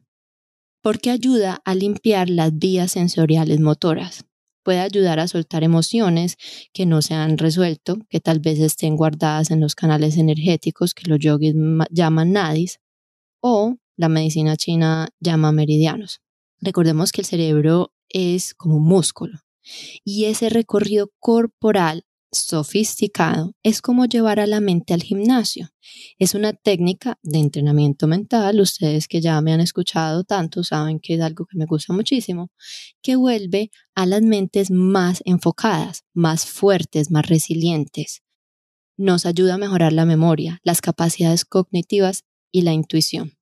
porque 0.81 1.09
ayuda 1.09 1.61
a 1.65 1.75
limpiar 1.75 2.29
las 2.29 2.57
vías 2.57 2.91
sensoriales 2.91 3.59
motoras 3.59 4.25
puede 4.65 4.79
ayudar 4.79 5.19
a 5.19 5.27
soltar 5.27 5.63
emociones 5.63 6.37
que 6.73 6.87
no 6.87 7.03
se 7.03 7.13
han 7.13 7.37
resuelto, 7.37 7.99
que 8.09 8.19
tal 8.19 8.39
vez 8.39 8.59
estén 8.59 8.97
guardadas 8.97 9.51
en 9.51 9.61
los 9.61 9.75
canales 9.75 10.17
energéticos 10.17 10.95
que 10.95 11.07
los 11.07 11.19
yogis 11.19 11.53
llaman 11.91 12.33
nadis 12.33 12.79
o 13.41 13.75
la 13.95 14.09
medicina 14.09 14.57
china 14.57 15.07
llama 15.19 15.51
meridianos. 15.51 16.19
Recordemos 16.59 17.11
que 17.11 17.21
el 17.21 17.27
cerebro 17.27 17.93
es 18.09 18.55
como 18.55 18.77
un 18.77 18.87
músculo 18.87 19.37
y 20.03 20.25
ese 20.25 20.49
recorrido 20.49 21.11
corporal 21.19 22.03
sofisticado 22.32 23.53
es 23.63 23.82
como 23.82 24.05
llevar 24.05 24.39
a 24.39 24.48
la 24.48 24.60
mente 24.60 24.94
al 24.94 25.03
gimnasio. 25.03 25.70
Es 26.20 26.36
una 26.36 26.53
técnica 26.53 27.17
de 27.24 27.39
entrenamiento 27.39 28.08
mental, 28.08 28.60
ustedes 28.60 29.08
que 29.08 29.22
ya 29.22 29.39
me 29.41 29.53
han 29.53 29.62
escuchado 29.62 30.24
tanto 30.24 30.63
saben 30.63 31.00
que 31.00 31.15
es 31.15 31.22
algo 31.22 31.46
que 31.46 31.58
me 31.58 31.65
gusta 31.65 31.94
muchísimo, 31.94 32.51
que 33.01 33.15
vuelve 33.15 33.72
a 33.96 34.05
las 34.05 34.22
mentes 34.22 34.72
más 34.72 35.22
enfocadas, 35.25 36.03
más 36.13 36.46
fuertes, 36.46 37.12
más 37.12 37.27
resilientes. 37.27 38.22
Nos 38.98 39.25
ayuda 39.25 39.55
a 39.55 39.58
mejorar 39.58 39.94
la 39.94 40.05
memoria, 40.05 40.60
las 40.63 40.82
capacidades 40.82 41.46
cognitivas 41.46 42.24
y 42.51 42.62
la 42.62 42.74
intuición. 42.74 43.38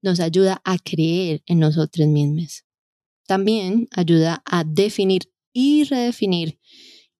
Nos 0.00 0.20
ayuda 0.20 0.60
a 0.64 0.78
creer 0.78 1.42
en 1.46 1.60
nosotros 1.60 2.08
mismos. 2.08 2.64
También 3.26 3.88
ayuda 3.92 4.42
a 4.44 4.64
definir 4.64 5.32
y 5.52 5.84
redefinir 5.84 6.58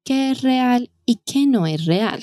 qué 0.05 0.31
es 0.31 0.43
real 0.43 0.91
y 1.07 1.21
qué 1.25 1.47
no 1.47 1.67
es 1.67 1.87
real, 1.87 2.23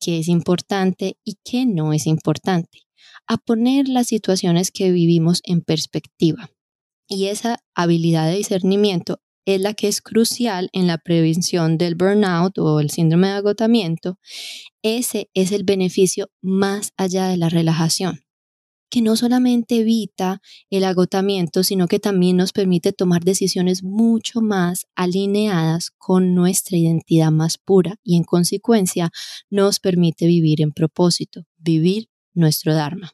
qué 0.00 0.18
es 0.18 0.28
importante 0.28 1.18
y 1.24 1.36
qué 1.44 1.66
no 1.66 1.92
es 1.92 2.06
importante, 2.06 2.86
a 3.26 3.36
poner 3.36 3.88
las 3.88 4.08
situaciones 4.08 4.70
que 4.70 4.90
vivimos 4.90 5.40
en 5.44 5.62
perspectiva. 5.62 6.50
Y 7.08 7.26
esa 7.26 7.62
habilidad 7.74 8.28
de 8.28 8.36
discernimiento 8.36 9.20
es 9.44 9.60
la 9.60 9.74
que 9.74 9.88
es 9.88 10.00
crucial 10.00 10.68
en 10.72 10.86
la 10.86 10.98
prevención 10.98 11.78
del 11.78 11.94
burnout 11.94 12.58
o 12.58 12.78
el 12.80 12.90
síndrome 12.90 13.28
de 13.28 13.34
agotamiento. 13.34 14.18
Ese 14.82 15.30
es 15.34 15.50
el 15.52 15.64
beneficio 15.64 16.30
más 16.40 16.92
allá 16.96 17.28
de 17.28 17.36
la 17.36 17.48
relajación 17.48 18.20
que 18.90 19.00
no 19.00 19.16
solamente 19.16 19.80
evita 19.80 20.42
el 20.68 20.84
agotamiento, 20.84 21.62
sino 21.62 21.88
que 21.88 21.98
también 21.98 22.36
nos 22.36 22.52
permite 22.52 22.92
tomar 22.92 23.24
decisiones 23.24 23.82
mucho 23.82 24.42
más 24.42 24.86
alineadas 24.94 25.90
con 25.96 26.34
nuestra 26.34 26.76
identidad 26.76 27.30
más 27.30 27.56
pura 27.56 27.96
y 28.04 28.16
en 28.16 28.24
consecuencia 28.24 29.10
nos 29.48 29.80
permite 29.80 30.26
vivir 30.26 30.60
en 30.60 30.72
propósito, 30.72 31.46
vivir 31.56 32.10
nuestro 32.34 32.74
Dharma. 32.74 33.12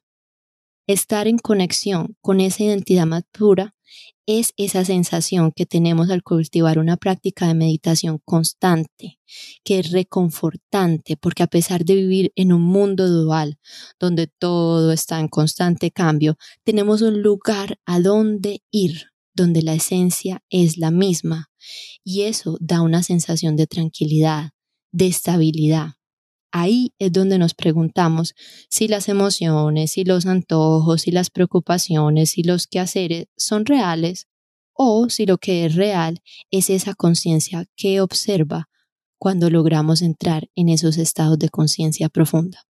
Estar 0.88 1.28
en 1.28 1.38
conexión 1.38 2.16
con 2.20 2.40
esa 2.40 2.64
identidad 2.64 3.06
más 3.06 3.24
pura 3.30 3.75
es 4.26 4.52
esa 4.56 4.84
sensación 4.84 5.52
que 5.54 5.66
tenemos 5.66 6.10
al 6.10 6.22
cultivar 6.22 6.78
una 6.78 6.96
práctica 6.96 7.46
de 7.46 7.54
meditación 7.54 8.20
constante, 8.24 9.20
que 9.64 9.78
es 9.78 9.92
reconfortante, 9.92 11.16
porque 11.16 11.44
a 11.44 11.46
pesar 11.46 11.84
de 11.84 11.94
vivir 11.94 12.32
en 12.34 12.52
un 12.52 12.62
mundo 12.62 13.08
dual, 13.08 13.58
donde 14.00 14.26
todo 14.26 14.92
está 14.92 15.20
en 15.20 15.28
constante 15.28 15.92
cambio, 15.92 16.36
tenemos 16.64 17.02
un 17.02 17.22
lugar 17.22 17.78
a 17.86 18.00
donde 18.00 18.62
ir, 18.70 19.06
donde 19.32 19.62
la 19.62 19.74
esencia 19.74 20.42
es 20.50 20.76
la 20.76 20.90
misma, 20.90 21.50
y 22.02 22.22
eso 22.22 22.58
da 22.60 22.82
una 22.82 23.02
sensación 23.02 23.54
de 23.54 23.66
tranquilidad, 23.66 24.50
de 24.90 25.06
estabilidad. 25.06 25.94
Ahí 26.52 26.94
es 26.98 27.12
donde 27.12 27.38
nos 27.38 27.54
preguntamos 27.54 28.34
si 28.70 28.88
las 28.88 29.08
emociones, 29.08 29.92
si 29.92 30.04
los 30.04 30.26
antojos, 30.26 31.02
si 31.02 31.10
las 31.10 31.30
preocupaciones, 31.30 32.30
si 32.30 32.42
los 32.42 32.66
quehaceres 32.66 33.26
son 33.36 33.66
reales 33.66 34.28
o 34.72 35.08
si 35.08 35.26
lo 35.26 35.38
que 35.38 35.66
es 35.66 35.74
real 35.74 36.22
es 36.50 36.70
esa 36.70 36.94
conciencia 36.94 37.66
que 37.76 38.00
observa 38.00 38.68
cuando 39.18 39.50
logramos 39.50 40.02
entrar 40.02 40.48
en 40.54 40.68
esos 40.68 40.98
estados 40.98 41.38
de 41.38 41.48
conciencia 41.48 42.08
profunda. 42.08 42.66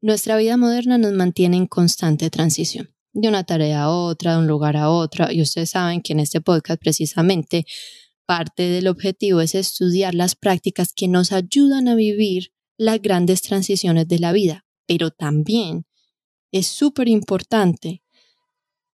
Nuestra 0.00 0.36
vida 0.36 0.56
moderna 0.56 0.98
nos 0.98 1.12
mantiene 1.12 1.56
en 1.56 1.66
constante 1.66 2.30
transición, 2.30 2.94
de 3.12 3.28
una 3.28 3.44
tarea 3.44 3.84
a 3.84 3.90
otra, 3.90 4.32
de 4.32 4.38
un 4.38 4.46
lugar 4.46 4.76
a 4.76 4.90
otro, 4.90 5.30
y 5.32 5.42
ustedes 5.42 5.70
saben 5.70 6.02
que 6.02 6.12
en 6.12 6.20
este 6.20 6.40
podcast 6.40 6.80
precisamente 6.80 7.66
parte 8.26 8.64
del 8.64 8.88
objetivo 8.88 9.40
es 9.40 9.54
estudiar 9.54 10.14
las 10.14 10.34
prácticas 10.34 10.92
que 10.92 11.08
nos 11.08 11.32
ayudan 11.32 11.88
a 11.88 11.94
vivir 11.94 12.52
las 12.76 13.00
grandes 13.00 13.42
transiciones 13.42 14.08
de 14.08 14.18
la 14.18 14.32
vida, 14.32 14.64
pero 14.86 15.10
también 15.10 15.86
es 16.52 16.66
súper 16.66 17.08
importante 17.08 18.02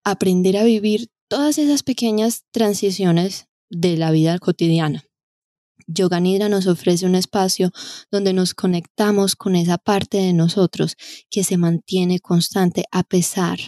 aprender 0.05 0.57
a 0.57 0.65
vivir 0.65 1.11
todas 1.29 1.59
esas 1.59 1.83
pequeñas 1.83 2.45
transiciones 2.51 3.47
de 3.71 3.97
la 3.97 4.11
vida 4.11 4.39
cotidiana. 4.39 5.05
Yoga 5.87 6.21
Nidra 6.21 6.49
nos 6.49 6.67
ofrece 6.67 7.07
un 7.07 7.15
espacio 7.15 7.73
donde 8.11 8.33
nos 8.33 8.55
conectamos 8.55 9.35
con 9.35 9.57
esa 9.57 9.79
parte 9.79 10.19
de 10.19 10.33
nosotros 10.33 10.97
que 11.29 11.45
se 11.45 11.57
mantiene 11.57 12.21
constante 12.21 12.85
a 12.93 13.03
pesar 13.03 13.59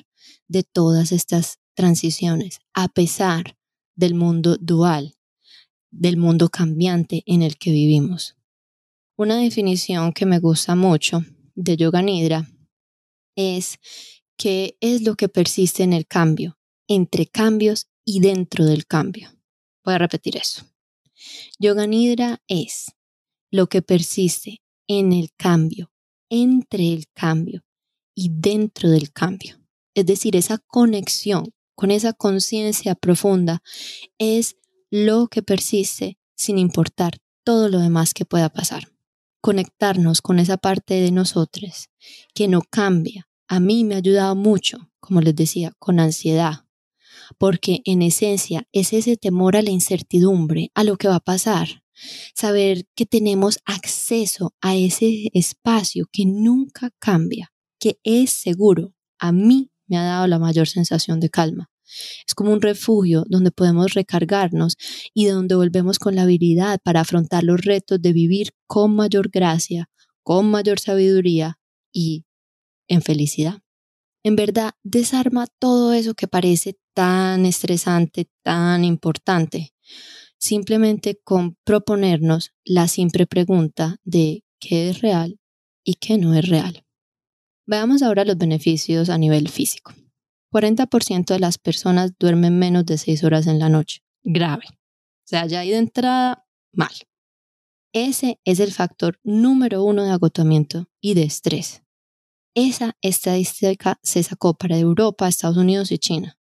de 0.47 0.62
todas 0.62 1.12
estas 1.12 1.59
transiciones, 1.75 2.61
a 2.73 2.88
pesar 2.88 3.56
del 3.97 4.14
mundo 4.14 4.56
dual 4.61 5.16
del 5.94 6.16
mundo 6.16 6.49
cambiante 6.49 7.23
en 7.26 7.42
el 7.42 7.56
que 7.56 7.71
vivimos. 7.71 8.37
Una 9.16 9.37
definición 9.37 10.12
que 10.12 10.26
me 10.26 10.40
gusta 10.40 10.75
mucho 10.75 11.25
de 11.54 11.76
Yoga 11.76 12.02
Nidra 12.02 12.50
es 13.37 13.78
que 14.37 14.76
es 14.80 15.02
lo 15.02 15.14
que 15.14 15.28
persiste 15.28 15.85
en 15.85 15.92
el 15.92 16.09
cambio, 16.09 16.59
entre 16.88 17.26
cambios 17.26 17.87
y 18.04 18.18
dentro 18.18 18.64
del 18.64 18.87
cambio. 18.87 19.30
Voy 19.85 19.94
a 19.94 19.99
repetir 19.99 20.37
eso. 20.37 20.66
Yoga 21.61 21.87
Nidra 21.87 22.42
es 22.49 22.87
lo 23.52 23.68
que 23.68 23.83
persiste 23.83 24.62
en 24.88 25.12
el 25.12 25.30
cambio, 25.37 25.92
entre 26.28 26.92
el 26.92 27.06
cambio 27.14 27.64
y 28.16 28.30
dentro 28.33 28.90
del 28.90 29.12
cambio. 29.12 29.61
Es 29.94 30.06
decir, 30.06 30.35
esa 30.35 30.59
conexión 30.59 31.52
con 31.76 31.92
esa 31.92 32.14
conciencia 32.14 32.97
profunda 32.97 33.62
es 34.18 34.56
lo 34.90 35.28
que 35.28 35.42
persiste 35.42 36.18
sin 36.35 36.59
importar 36.59 37.18
todo 37.44 37.68
lo 37.68 37.78
demás 37.78 38.12
que 38.12 38.25
pueda 38.25 38.49
pasar. 38.49 38.93
Conectarnos 39.44 40.22
con 40.22 40.38
esa 40.38 40.56
parte 40.56 40.94
de 40.94 41.10
nosotros 41.10 41.90
que 42.34 42.48
no 42.48 42.62
cambia. 42.62 43.28
A 43.46 43.60
mí 43.60 43.84
me 43.84 43.94
ha 43.94 43.98
ayudado 43.98 44.34
mucho, 44.34 44.90
como 45.00 45.20
les 45.20 45.36
decía, 45.36 45.74
con 45.78 46.00
ansiedad, 46.00 46.64
porque 47.36 47.82
en 47.84 48.00
esencia 48.00 48.66
es 48.72 48.94
ese 48.94 49.18
temor 49.18 49.58
a 49.58 49.60
la 49.60 49.68
incertidumbre, 49.68 50.70
a 50.72 50.82
lo 50.82 50.96
que 50.96 51.08
va 51.08 51.16
a 51.16 51.20
pasar. 51.20 51.84
Saber 52.34 52.86
que 52.94 53.04
tenemos 53.04 53.58
acceso 53.66 54.54
a 54.62 54.76
ese 54.76 55.28
espacio 55.34 56.06
que 56.10 56.24
nunca 56.24 56.90
cambia, 56.98 57.52
que 57.78 57.98
es 58.02 58.30
seguro. 58.30 58.94
A 59.18 59.30
mí 59.30 59.70
me 59.86 59.98
ha 59.98 60.04
dado 60.04 60.26
la 60.26 60.38
mayor 60.38 60.68
sensación 60.68 61.20
de 61.20 61.28
calma. 61.28 61.70
Es 62.26 62.34
como 62.34 62.52
un 62.52 62.62
refugio 62.62 63.24
donde 63.28 63.50
podemos 63.50 63.94
recargarnos 63.94 64.76
y 65.12 65.26
donde 65.26 65.54
volvemos 65.54 65.98
con 65.98 66.14
la 66.14 66.22
habilidad 66.22 66.80
para 66.82 67.00
afrontar 67.00 67.44
los 67.44 67.60
retos 67.60 68.00
de 68.00 68.12
vivir 68.12 68.50
con 68.66 68.94
mayor 68.94 69.30
gracia, 69.30 69.88
con 70.22 70.50
mayor 70.50 70.80
sabiduría 70.80 71.58
y 71.92 72.24
en 72.88 73.02
felicidad. 73.02 73.60
En 74.22 74.36
verdad, 74.36 74.72
desarma 74.82 75.46
todo 75.58 75.92
eso 75.92 76.14
que 76.14 76.28
parece 76.28 76.78
tan 76.94 77.44
estresante, 77.44 78.28
tan 78.42 78.84
importante, 78.84 79.74
simplemente 80.38 81.20
con 81.22 81.56
proponernos 81.64 82.52
la 82.64 82.88
simple 82.88 83.26
pregunta 83.26 83.96
de 84.04 84.42
qué 84.58 84.88
es 84.88 85.02
real 85.02 85.38
y 85.84 85.94
qué 85.94 86.16
no 86.16 86.34
es 86.34 86.48
real. 86.48 86.84
Veamos 87.66 88.02
ahora 88.02 88.24
los 88.24 88.38
beneficios 88.38 89.10
a 89.10 89.18
nivel 89.18 89.48
físico. 89.48 89.92
40% 90.54 91.26
de 91.26 91.40
las 91.40 91.58
personas 91.58 92.12
duermen 92.16 92.56
menos 92.61 92.87
de 92.87 92.96
6 92.96 93.25
horas 93.25 93.49
en 93.49 93.58
la 93.58 93.68
noche. 93.68 94.02
Grave. 94.23 94.62
O 94.70 95.26
sea, 95.26 95.46
ya 95.46 95.61
ahí 95.61 95.70
de 95.70 95.78
entrada, 95.78 96.46
mal. 96.73 96.92
Ese 97.92 98.38
es 98.44 98.61
el 98.61 98.70
factor 98.70 99.18
número 99.25 99.82
uno 99.82 100.04
de 100.04 100.12
agotamiento 100.12 100.87
y 101.00 101.14
de 101.14 101.25
estrés. 101.25 101.82
Esa 102.54 102.96
estadística 103.02 103.99
se 104.04 104.23
sacó 104.23 104.54
para 104.54 104.78
Europa, 104.78 105.26
Estados 105.26 105.56
Unidos 105.56 105.90
y 105.90 105.99
China. 105.99 106.38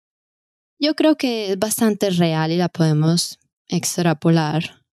Yo 0.77 0.93
creo 0.95 1.15
que 1.15 1.51
es 1.51 1.59
bastante 1.59 2.09
real 2.09 2.51
y 2.51 2.57
la 2.57 2.67
podemos 2.67 3.39
extrapolar 3.69 4.83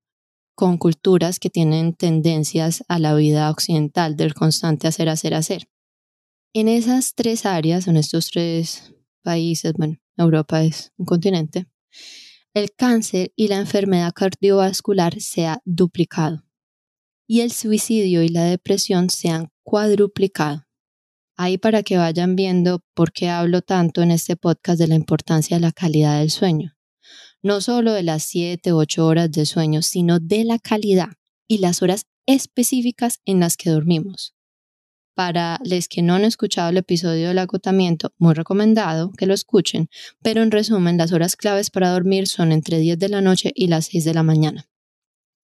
con 0.55 0.79
culturas 0.79 1.41
que 1.41 1.51
tienen 1.51 1.95
tendencias 1.95 2.85
a 2.87 3.01
la 3.01 3.15
vida 3.15 3.51
occidental 3.51 4.17
del 4.17 4.35
constante 4.35 4.87
hacer, 4.87 5.09
hacer, 5.09 5.35
hacer. 5.35 5.69
En 6.53 6.69
esas 6.69 7.15
tres 7.15 7.47
áreas, 7.47 7.89
en 7.89 7.97
estos 7.97 8.31
tres 8.31 8.95
países, 9.23 9.73
bueno, 9.77 9.99
Europa 10.17 10.63
es 10.63 10.93
un 10.97 11.07
continente, 11.07 11.67
el 12.55 12.73
cáncer 12.75 13.33
y 13.37 13.49
la 13.49 13.59
enfermedad 13.59 14.13
cardiovascular 14.13 15.21
se 15.21 15.47
ha 15.47 15.61
duplicado 15.65 16.49
y 17.29 17.43
el 17.43 17.53
suicidio 17.53 18.23
y 18.23 18.29
la 18.31 18.45
depresión 18.45 19.11
se 19.11 19.29
han 19.29 19.53
cuadruplicado. 19.63 20.65
Ahí 21.37 21.59
para 21.59 21.83
que 21.83 21.99
vayan 21.99 22.35
viendo 22.35 22.83
por 22.95 23.13
qué 23.13 23.29
hablo 23.29 23.61
tanto 23.61 24.03
en 24.03 24.11
este 24.11 24.35
podcast 24.35 24.81
de 24.81 24.89
la 24.89 24.95
importancia 24.95 25.59
de 25.59 25.61
la 25.61 25.71
calidad 25.71 26.19
del 26.19 26.31
sueño. 26.31 26.75
No 27.43 27.61
solo 27.61 27.93
de 27.93 28.03
las 28.03 28.25
7 28.25 28.73
u 28.73 28.79
8 28.79 29.07
horas 29.07 29.31
de 29.31 29.47
sueño, 29.47 29.83
sino 29.83 30.19
de 30.19 30.43
la 30.45 30.59
calidad 30.59 31.11
y 31.47 31.59
las 31.59 31.83
horas 31.83 32.07
específicas 32.27 33.21
en 33.25 33.41
las 33.41 33.57
que 33.57 33.71
dormimos. 33.71 34.35
Para 35.19 35.59
los 35.65 35.89
que 35.89 36.01
no 36.01 36.15
han 36.15 36.25
escuchado 36.25 36.71
el 36.71 36.77
episodio 36.77 37.27
del 37.27 37.41
agotamiento, 37.41 38.15
muy 38.19 38.35
recomendado 38.35 39.11
que 39.11 39.27
lo 39.27 39.35
escuchen, 39.35 39.91
pero 40.23 40.45
en 40.45 40.53
resumen, 40.53 40.97
las 40.97 41.11
horas 41.11 41.35
claves 41.35 41.71
para 41.71 41.91
dormir 41.91 42.29
son 42.29 42.53
entre 42.53 42.79
10 42.79 43.01
de 43.01 43.09
la 43.09 43.21
noche 43.21 43.51
y 43.53 43.67
las 43.67 43.87
6 43.87 44.05
de 44.05 44.15
la 44.15 44.23
mañana. 44.23 44.69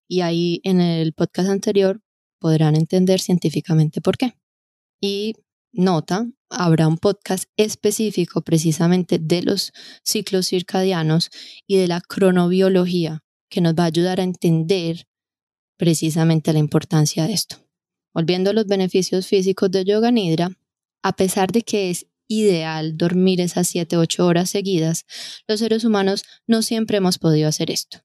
Y 0.07 0.21
ahí 0.21 0.61
en 0.63 0.79
el 0.79 1.11
podcast 1.11 1.49
anterior 1.49 1.99
podrán 2.39 2.77
entender 2.77 3.19
científicamente 3.19 3.99
por 3.99 4.15
qué. 4.15 4.37
Y 5.01 5.33
nota, 5.73 6.25
habrá 6.49 6.87
un 6.87 6.97
podcast 6.97 7.49
específico 7.57 8.43
precisamente 8.43 9.19
de 9.19 9.41
los 9.41 9.73
ciclos 10.03 10.47
circadianos 10.47 11.31
y 11.67 11.75
de 11.75 11.89
la 11.89 11.99
cronobiología 11.99 13.25
que 13.49 13.59
nos 13.59 13.73
va 13.73 13.83
a 13.83 13.87
ayudar 13.87 14.21
a 14.21 14.23
entender 14.23 15.05
precisamente 15.77 16.53
la 16.53 16.59
importancia 16.59 17.27
de 17.27 17.33
esto. 17.33 17.64
Volviendo 18.15 18.51
a 18.51 18.53
los 18.53 18.65
beneficios 18.65 19.27
físicos 19.27 19.69
de 19.71 19.83
Yoga 19.83 20.09
Nidra, 20.09 20.57
a 21.03 21.17
pesar 21.17 21.51
de 21.51 21.63
que 21.63 21.89
es 21.89 22.07
ideal 22.29 22.95
dormir 22.95 23.41
esas 23.41 23.75
7-8 23.75 24.23
horas 24.23 24.49
seguidas, 24.49 25.05
los 25.49 25.59
seres 25.59 25.83
humanos 25.83 26.23
no 26.47 26.61
siempre 26.61 26.95
hemos 26.95 27.17
podido 27.17 27.49
hacer 27.49 27.69
esto. 27.69 27.99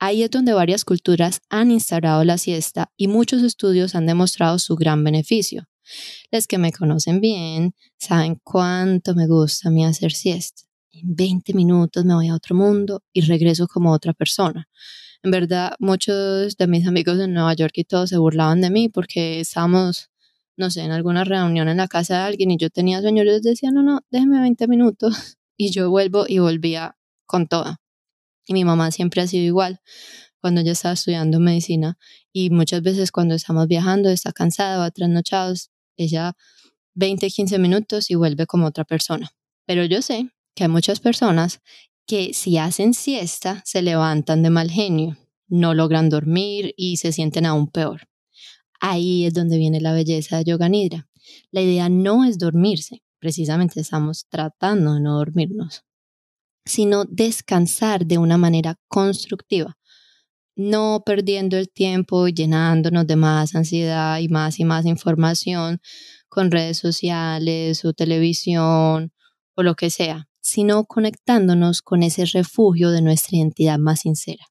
Ahí 0.00 0.24
es 0.24 0.32
donde 0.32 0.52
varias 0.52 0.84
culturas 0.84 1.42
han 1.48 1.70
instaurado 1.70 2.24
la 2.24 2.38
siesta 2.38 2.90
y 2.96 3.06
muchos 3.06 3.44
estudios 3.44 3.94
han 3.94 4.06
demostrado 4.06 4.58
su 4.58 4.74
gran 4.74 5.04
beneficio. 5.04 5.68
Los 6.32 6.48
que 6.48 6.58
me 6.58 6.72
conocen 6.72 7.20
bien 7.20 7.76
saben 7.98 8.40
cuánto 8.42 9.14
me 9.14 9.28
gusta 9.28 9.68
a 9.68 9.70
mí 9.70 9.84
hacer 9.84 10.10
siesta. 10.10 10.62
En 10.90 11.14
20 11.14 11.54
minutos 11.54 12.04
me 12.04 12.14
voy 12.14 12.28
a 12.28 12.34
otro 12.34 12.56
mundo 12.56 13.04
y 13.12 13.20
regreso 13.20 13.68
como 13.68 13.92
otra 13.92 14.12
persona. 14.12 14.68
En 15.22 15.30
verdad, 15.30 15.74
muchos 15.78 16.56
de 16.56 16.66
mis 16.66 16.86
amigos 16.86 17.18
en 17.20 17.34
Nueva 17.34 17.52
York 17.54 17.72
y 17.74 17.84
todos 17.84 18.08
se 18.08 18.16
burlaban 18.16 18.62
de 18.62 18.70
mí 18.70 18.88
porque 18.88 19.40
estábamos, 19.40 20.10
no 20.56 20.70
sé, 20.70 20.82
en 20.82 20.92
alguna 20.92 21.24
reunión 21.24 21.68
en 21.68 21.76
la 21.76 21.88
casa 21.88 22.18
de 22.18 22.22
alguien 22.22 22.50
y 22.50 22.56
yo 22.56 22.70
tenía 22.70 23.02
sueño. 23.02 23.22
Yo 23.22 23.32
les 23.32 23.42
decía, 23.42 23.70
no, 23.70 23.82
no, 23.82 24.00
déjeme 24.10 24.40
20 24.40 24.68
minutos. 24.68 25.36
Y 25.62 25.72
yo 25.72 25.90
vuelvo 25.90 26.24
y 26.26 26.38
volvía 26.38 26.96
con 27.26 27.46
toda. 27.46 27.82
Y 28.46 28.54
mi 28.54 28.64
mamá 28.64 28.90
siempre 28.92 29.20
ha 29.20 29.26
sido 29.26 29.44
igual 29.44 29.82
cuando 30.40 30.62
ella 30.62 30.72
estaba 30.72 30.94
estudiando 30.94 31.38
medicina 31.38 31.98
y 32.32 32.48
muchas 32.48 32.80
veces 32.80 33.12
cuando 33.12 33.34
estamos 33.34 33.68
viajando, 33.68 34.08
está 34.08 34.32
cansada, 34.32 34.78
va 34.78 34.90
trasnochados, 34.90 35.70
ella 35.98 36.34
20, 36.94 37.28
15 37.28 37.58
minutos 37.58 38.10
y 38.10 38.14
vuelve 38.14 38.46
como 38.46 38.66
otra 38.66 38.84
persona. 38.84 39.30
Pero 39.66 39.84
yo 39.84 40.02
sé 40.02 40.30
que 40.54 40.64
hay 40.64 40.70
muchas 40.70 41.00
personas 41.00 41.60
que 42.06 42.34
si 42.34 42.58
hacen 42.58 42.94
siesta 42.94 43.62
se 43.64 43.82
levantan 43.82 44.42
de 44.42 44.50
mal 44.50 44.70
genio, 44.70 45.16
no 45.48 45.74
logran 45.74 46.08
dormir 46.08 46.74
y 46.76 46.96
se 46.96 47.12
sienten 47.12 47.44
aún 47.44 47.68
peor. 47.68 48.08
Ahí 48.80 49.26
es 49.26 49.34
donde 49.34 49.58
viene 49.58 49.80
la 49.80 49.92
belleza 49.92 50.38
de 50.38 50.44
Yoga 50.44 50.68
Nidra. 50.68 51.08
La 51.50 51.60
idea 51.60 51.88
no 51.88 52.24
es 52.24 52.38
dormirse, 52.38 53.02
precisamente 53.18 53.80
estamos 53.80 54.26
tratando 54.28 54.94
de 54.94 55.00
no 55.00 55.18
dormirnos, 55.18 55.84
sino 56.64 57.04
descansar 57.04 58.06
de 58.06 58.18
una 58.18 58.38
manera 58.38 58.76
constructiva, 58.88 59.76
no 60.56 61.02
perdiendo 61.04 61.58
el 61.58 61.68
tiempo 61.68 62.28
llenándonos 62.28 63.06
de 63.06 63.16
más 63.16 63.54
ansiedad 63.54 64.18
y 64.18 64.28
más 64.28 64.58
y 64.60 64.64
más 64.64 64.86
información 64.86 65.80
con 66.28 66.50
redes 66.50 66.78
sociales 66.78 67.84
o 67.84 67.92
televisión 67.92 69.12
o 69.56 69.62
lo 69.62 69.74
que 69.74 69.90
sea, 69.90 70.29
sino 70.40 70.84
conectándonos 70.84 71.82
con 71.82 72.02
ese 72.02 72.24
refugio 72.24 72.90
de 72.90 73.02
nuestra 73.02 73.36
identidad 73.38 73.78
más 73.78 74.00
sincera. 74.00 74.46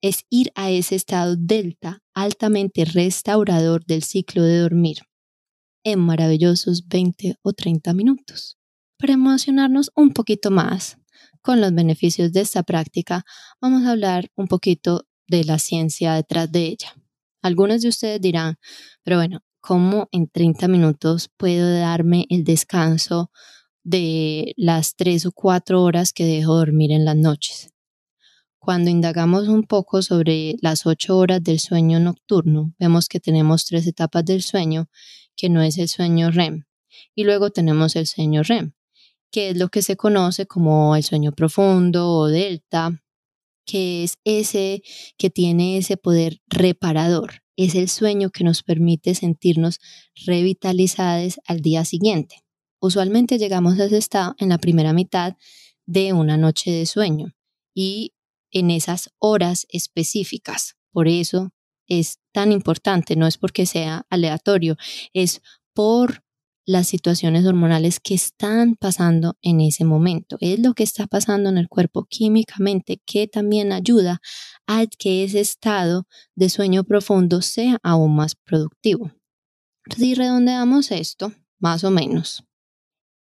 Es 0.00 0.24
ir 0.30 0.50
a 0.54 0.70
ese 0.70 0.96
estado 0.96 1.36
delta 1.36 2.02
altamente 2.14 2.84
restaurador 2.84 3.84
del 3.86 4.02
ciclo 4.02 4.42
de 4.42 4.58
dormir 4.58 4.98
en 5.84 6.00
maravillosos 6.00 6.88
20 6.88 7.36
o 7.42 7.52
30 7.52 7.92
minutos. 7.94 8.58
Para 8.98 9.14
emocionarnos 9.14 9.90
un 9.94 10.12
poquito 10.12 10.50
más 10.50 10.98
con 11.42 11.60
los 11.60 11.74
beneficios 11.74 12.32
de 12.32 12.40
esta 12.40 12.62
práctica, 12.62 13.24
vamos 13.60 13.84
a 13.84 13.90
hablar 13.90 14.30
un 14.34 14.46
poquito 14.46 15.06
de 15.26 15.44
la 15.44 15.58
ciencia 15.58 16.14
detrás 16.14 16.50
de 16.50 16.66
ella. 16.66 16.94
Algunos 17.42 17.82
de 17.82 17.88
ustedes 17.88 18.20
dirán, 18.20 18.56
pero 19.02 19.18
bueno, 19.18 19.40
¿cómo 19.60 20.08
en 20.12 20.28
30 20.28 20.68
minutos 20.68 21.28
puedo 21.36 21.70
darme 21.78 22.26
el 22.30 22.44
descanso 22.44 23.30
de 23.84 24.54
las 24.56 24.96
tres 24.96 25.26
o 25.26 25.32
cuatro 25.32 25.82
horas 25.82 26.12
que 26.12 26.24
dejo 26.24 26.56
dormir 26.56 26.90
en 26.90 27.04
las 27.04 27.16
noches. 27.16 27.70
Cuando 28.58 28.88
indagamos 28.88 29.48
un 29.48 29.64
poco 29.64 30.00
sobre 30.00 30.54
las 30.62 30.86
ocho 30.86 31.18
horas 31.18 31.44
del 31.44 31.60
sueño 31.60 32.00
nocturno, 32.00 32.74
vemos 32.78 33.08
que 33.08 33.20
tenemos 33.20 33.66
tres 33.66 33.86
etapas 33.86 34.24
del 34.24 34.42
sueño, 34.42 34.88
que 35.36 35.50
no 35.50 35.60
es 35.60 35.76
el 35.76 35.88
sueño 35.88 36.30
REM, 36.30 36.64
y 37.14 37.24
luego 37.24 37.50
tenemos 37.50 37.94
el 37.94 38.06
sueño 38.06 38.42
REM, 38.42 38.72
que 39.30 39.50
es 39.50 39.58
lo 39.58 39.68
que 39.68 39.82
se 39.82 39.96
conoce 39.96 40.46
como 40.46 40.96
el 40.96 41.02
sueño 41.02 41.32
profundo 41.32 42.10
o 42.10 42.28
delta, 42.28 43.02
que 43.66 44.04
es 44.04 44.16
ese 44.24 44.82
que 45.18 45.28
tiene 45.28 45.76
ese 45.76 45.98
poder 45.98 46.40
reparador. 46.46 47.42
Es 47.56 47.74
el 47.74 47.90
sueño 47.90 48.30
que 48.30 48.44
nos 48.44 48.62
permite 48.62 49.14
sentirnos 49.14 49.78
revitalizados 50.26 51.38
al 51.46 51.60
día 51.60 51.84
siguiente. 51.84 52.43
Usualmente 52.84 53.38
llegamos 53.38 53.80
a 53.80 53.86
ese 53.86 53.96
estado 53.96 54.34
en 54.36 54.50
la 54.50 54.58
primera 54.58 54.92
mitad 54.92 55.38
de 55.86 56.12
una 56.12 56.36
noche 56.36 56.70
de 56.70 56.84
sueño 56.84 57.34
y 57.74 58.12
en 58.50 58.70
esas 58.70 59.08
horas 59.18 59.66
específicas. 59.70 60.76
Por 60.92 61.08
eso 61.08 61.54
es 61.88 62.18
tan 62.30 62.52
importante, 62.52 63.16
no 63.16 63.26
es 63.26 63.38
porque 63.38 63.64
sea 63.64 64.04
aleatorio, 64.10 64.76
es 65.14 65.40
por 65.72 66.24
las 66.66 66.86
situaciones 66.86 67.46
hormonales 67.46 68.00
que 68.00 68.12
están 68.12 68.76
pasando 68.76 69.38
en 69.40 69.62
ese 69.62 69.86
momento. 69.86 70.36
Es 70.40 70.58
lo 70.58 70.74
que 70.74 70.82
está 70.82 71.06
pasando 71.06 71.48
en 71.48 71.56
el 71.56 71.68
cuerpo 71.68 72.04
químicamente 72.04 73.00
que 73.06 73.26
también 73.26 73.72
ayuda 73.72 74.20
a 74.66 74.84
que 74.98 75.24
ese 75.24 75.40
estado 75.40 76.06
de 76.34 76.50
sueño 76.50 76.84
profundo 76.84 77.40
sea 77.40 77.78
aún 77.82 78.14
más 78.14 78.34
productivo. 78.34 79.10
Si 79.96 80.14
redondeamos 80.14 80.90
esto, 80.90 81.32
más 81.58 81.82
o 81.82 81.90
menos, 81.90 82.44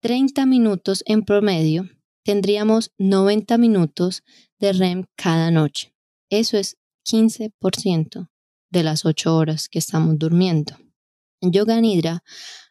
30 0.06 0.46
minutos 0.46 1.02
en 1.06 1.24
promedio, 1.24 1.90
tendríamos 2.24 2.92
90 2.96 3.58
minutos 3.58 4.22
de 4.60 4.72
REM 4.72 5.06
cada 5.16 5.50
noche. 5.50 5.96
Eso 6.30 6.56
es 6.58 6.76
15% 7.10 8.28
de 8.70 8.82
las 8.84 9.04
8 9.04 9.36
horas 9.36 9.68
que 9.68 9.80
estamos 9.80 10.16
durmiendo. 10.16 10.76
En 11.40 11.50
Yoga 11.50 11.80
Nidra 11.80 12.22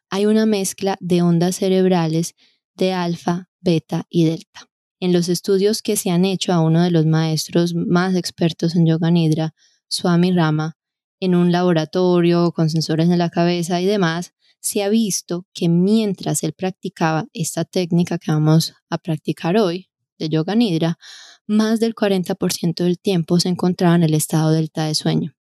hay 0.09 0.27
una 0.27 0.45
mezcla 0.45 0.95
de 1.01 1.23
ondas 1.23 1.57
cerebrales 1.57 2.35
de 2.73 2.93
alfa, 2.93 3.49
beta 3.59 4.05
y 4.09 4.23
delta. 4.23 4.69
En 5.01 5.11
los 5.11 5.27
estudios 5.27 5.81
que 5.81 5.97
se 5.97 6.11
han 6.11 6.23
hecho 6.23 6.53
a 6.53 6.61
uno 6.61 6.83
de 6.83 6.91
los 6.91 7.05
maestros 7.05 7.73
más 7.75 8.15
expertos 8.15 8.77
en 8.77 8.85
yoga 8.85 9.11
nidra, 9.11 9.53
Swami 9.89 10.31
Rama, 10.31 10.77
en 11.19 11.35
un 11.35 11.51
laboratorio 11.51 12.53
con 12.53 12.69
sensores 12.69 13.09
en 13.09 13.17
la 13.17 13.29
cabeza 13.29 13.81
y 13.81 13.85
demás, 13.85 14.31
se 14.65 14.83
ha 14.83 14.89
visto 14.89 15.45
que 15.53 15.69
mientras 15.69 16.43
él 16.43 16.53
practicaba 16.53 17.27
esta 17.33 17.65
técnica 17.65 18.17
que 18.17 18.31
vamos 18.31 18.73
a 18.89 18.97
practicar 18.97 19.57
hoy, 19.57 19.89
de 20.17 20.29
yoga 20.29 20.55
nidra, 20.55 20.97
más 21.45 21.79
del 21.79 21.93
40% 21.93 22.83
del 22.83 22.99
tiempo 22.99 23.39
se 23.39 23.49
encontraba 23.49 23.95
en 23.95 24.03
el 24.03 24.13
estado 24.13 24.51
delta 24.51 24.85
de 24.85 24.95
sueño. 24.95 25.35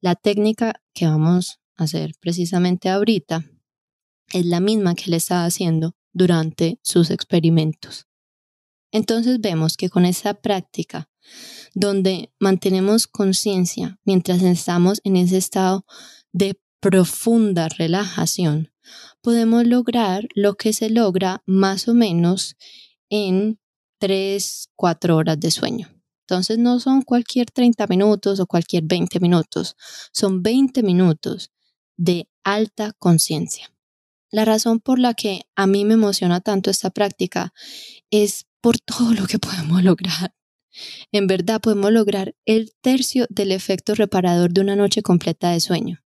La 0.00 0.16
técnica 0.16 0.82
que 0.92 1.06
vamos 1.06 1.60
a 1.76 1.84
hacer 1.84 2.12
precisamente 2.20 2.90
ahorita 2.90 3.44
es 4.32 4.44
la 4.44 4.60
misma 4.60 4.94
que 4.94 5.04
él 5.06 5.14
estaba 5.14 5.44
haciendo 5.44 5.96
durante 6.12 6.78
sus 6.82 7.10
experimentos. 7.10 8.06
Entonces 8.90 9.40
vemos 9.40 9.78
que 9.78 9.88
con 9.88 10.04
esa 10.04 10.34
práctica, 10.34 11.08
donde 11.74 12.32
mantenemos 12.38 13.06
conciencia 13.06 13.98
mientras 14.04 14.42
estamos 14.42 15.00
en 15.04 15.16
ese 15.16 15.38
estado 15.38 15.86
de 16.32 16.60
profunda 16.82 17.68
relajación, 17.68 18.72
podemos 19.20 19.64
lograr 19.64 20.26
lo 20.34 20.54
que 20.54 20.72
se 20.72 20.90
logra 20.90 21.42
más 21.46 21.86
o 21.86 21.94
menos 21.94 22.56
en 23.08 23.60
3, 23.98 24.68
4 24.74 25.16
horas 25.16 25.38
de 25.38 25.52
sueño. 25.52 25.88
Entonces 26.26 26.58
no 26.58 26.80
son 26.80 27.02
cualquier 27.02 27.52
30 27.52 27.86
minutos 27.86 28.40
o 28.40 28.46
cualquier 28.46 28.82
20 28.82 29.20
minutos, 29.20 29.76
son 30.12 30.42
20 30.42 30.82
minutos 30.82 31.52
de 31.96 32.28
alta 32.42 32.92
conciencia. 32.98 33.72
La 34.32 34.44
razón 34.44 34.80
por 34.80 34.98
la 34.98 35.14
que 35.14 35.42
a 35.54 35.68
mí 35.68 35.84
me 35.84 35.94
emociona 35.94 36.40
tanto 36.40 36.68
esta 36.68 36.90
práctica 36.90 37.54
es 38.10 38.46
por 38.60 38.80
todo 38.80 39.14
lo 39.14 39.26
que 39.26 39.38
podemos 39.38 39.84
lograr. 39.84 40.34
En 41.12 41.28
verdad 41.28 41.60
podemos 41.60 41.92
lograr 41.92 42.34
el 42.44 42.72
tercio 42.80 43.26
del 43.30 43.52
efecto 43.52 43.94
reparador 43.94 44.52
de 44.52 44.62
una 44.62 44.74
noche 44.74 45.02
completa 45.02 45.50
de 45.50 45.60
sueño. 45.60 46.01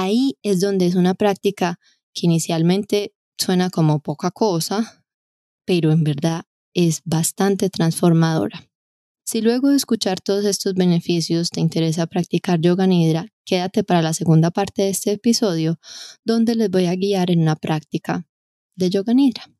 Ahí 0.00 0.38
es 0.44 0.60
donde 0.60 0.86
es 0.86 0.94
una 0.94 1.14
práctica 1.14 1.80
que 2.14 2.26
inicialmente 2.26 3.16
suena 3.36 3.68
como 3.68 3.98
poca 3.98 4.30
cosa, 4.30 5.04
pero 5.64 5.90
en 5.90 6.04
verdad 6.04 6.44
es 6.72 7.02
bastante 7.04 7.68
transformadora. 7.68 8.70
Si 9.24 9.40
luego 9.40 9.70
de 9.70 9.76
escuchar 9.76 10.20
todos 10.20 10.44
estos 10.44 10.74
beneficios 10.74 11.50
te 11.50 11.58
interesa 11.58 12.06
practicar 12.06 12.60
yoga 12.60 12.86
nidra, 12.86 13.26
quédate 13.44 13.82
para 13.82 14.00
la 14.00 14.14
segunda 14.14 14.52
parte 14.52 14.82
de 14.82 14.90
este 14.90 15.10
episodio 15.10 15.80
donde 16.24 16.54
les 16.54 16.70
voy 16.70 16.86
a 16.86 16.94
guiar 16.94 17.32
en 17.32 17.40
una 17.40 17.56
práctica 17.56 18.24
de 18.76 18.90
yoga 18.90 19.14
nidra. 19.14 19.50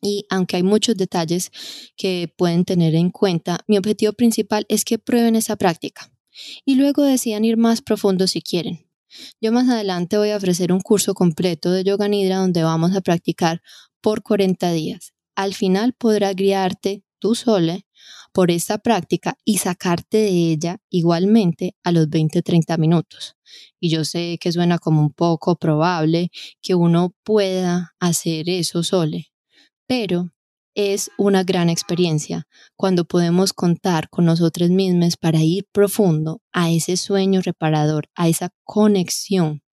Y 0.00 0.24
aunque 0.30 0.56
hay 0.56 0.62
muchos 0.62 0.96
detalles 0.96 1.50
que 1.94 2.32
pueden 2.38 2.64
tener 2.64 2.94
en 2.94 3.10
cuenta, 3.10 3.60
mi 3.68 3.76
objetivo 3.76 4.14
principal 4.14 4.64
es 4.70 4.86
que 4.86 4.98
prueben 4.98 5.36
esa 5.36 5.56
práctica 5.56 6.10
y 6.64 6.76
luego 6.76 7.02
decidan 7.02 7.44
ir 7.44 7.58
más 7.58 7.82
profundo 7.82 8.26
si 8.26 8.40
quieren. 8.40 8.87
Yo 9.40 9.52
más 9.52 9.68
adelante 9.68 10.18
voy 10.18 10.30
a 10.30 10.36
ofrecer 10.36 10.72
un 10.72 10.80
curso 10.80 11.14
completo 11.14 11.70
de 11.70 11.84
yoga 11.84 12.08
nidra 12.08 12.38
donde 12.38 12.62
vamos 12.62 12.94
a 12.94 13.00
practicar 13.00 13.62
por 14.00 14.22
40 14.22 14.72
días. 14.72 15.12
Al 15.34 15.54
final 15.54 15.92
podrás 15.92 16.34
guiarte 16.34 17.04
tú 17.18 17.34
sole 17.34 17.86
por 18.32 18.50
esta 18.50 18.78
práctica 18.78 19.36
y 19.44 19.58
sacarte 19.58 20.18
de 20.18 20.52
ella 20.52 20.78
igualmente 20.90 21.76
a 21.82 21.92
los 21.92 22.08
20-30 22.08 22.78
minutos. 22.78 23.36
Y 23.80 23.90
yo 23.90 24.04
sé 24.04 24.38
que 24.40 24.52
suena 24.52 24.78
como 24.78 25.00
un 25.00 25.12
poco 25.12 25.56
probable 25.56 26.30
que 26.62 26.74
uno 26.74 27.14
pueda 27.24 27.94
hacer 27.98 28.48
eso 28.48 28.82
sole, 28.82 29.28
pero 29.86 30.30
es 30.78 31.10
una 31.18 31.42
gran 31.42 31.70
experiencia 31.70 32.46
cuando 32.76 33.04
podemos 33.04 33.52
contar 33.52 34.08
con 34.10 34.26
nosotros 34.26 34.70
mismos 34.70 35.16
para 35.16 35.42
ir 35.42 35.66
profundo 35.72 36.40
a 36.52 36.70
ese 36.70 36.96
sueño 36.96 37.40
reparador, 37.42 38.08
a 38.14 38.28
esa 38.28 38.50
conexión 38.62 39.64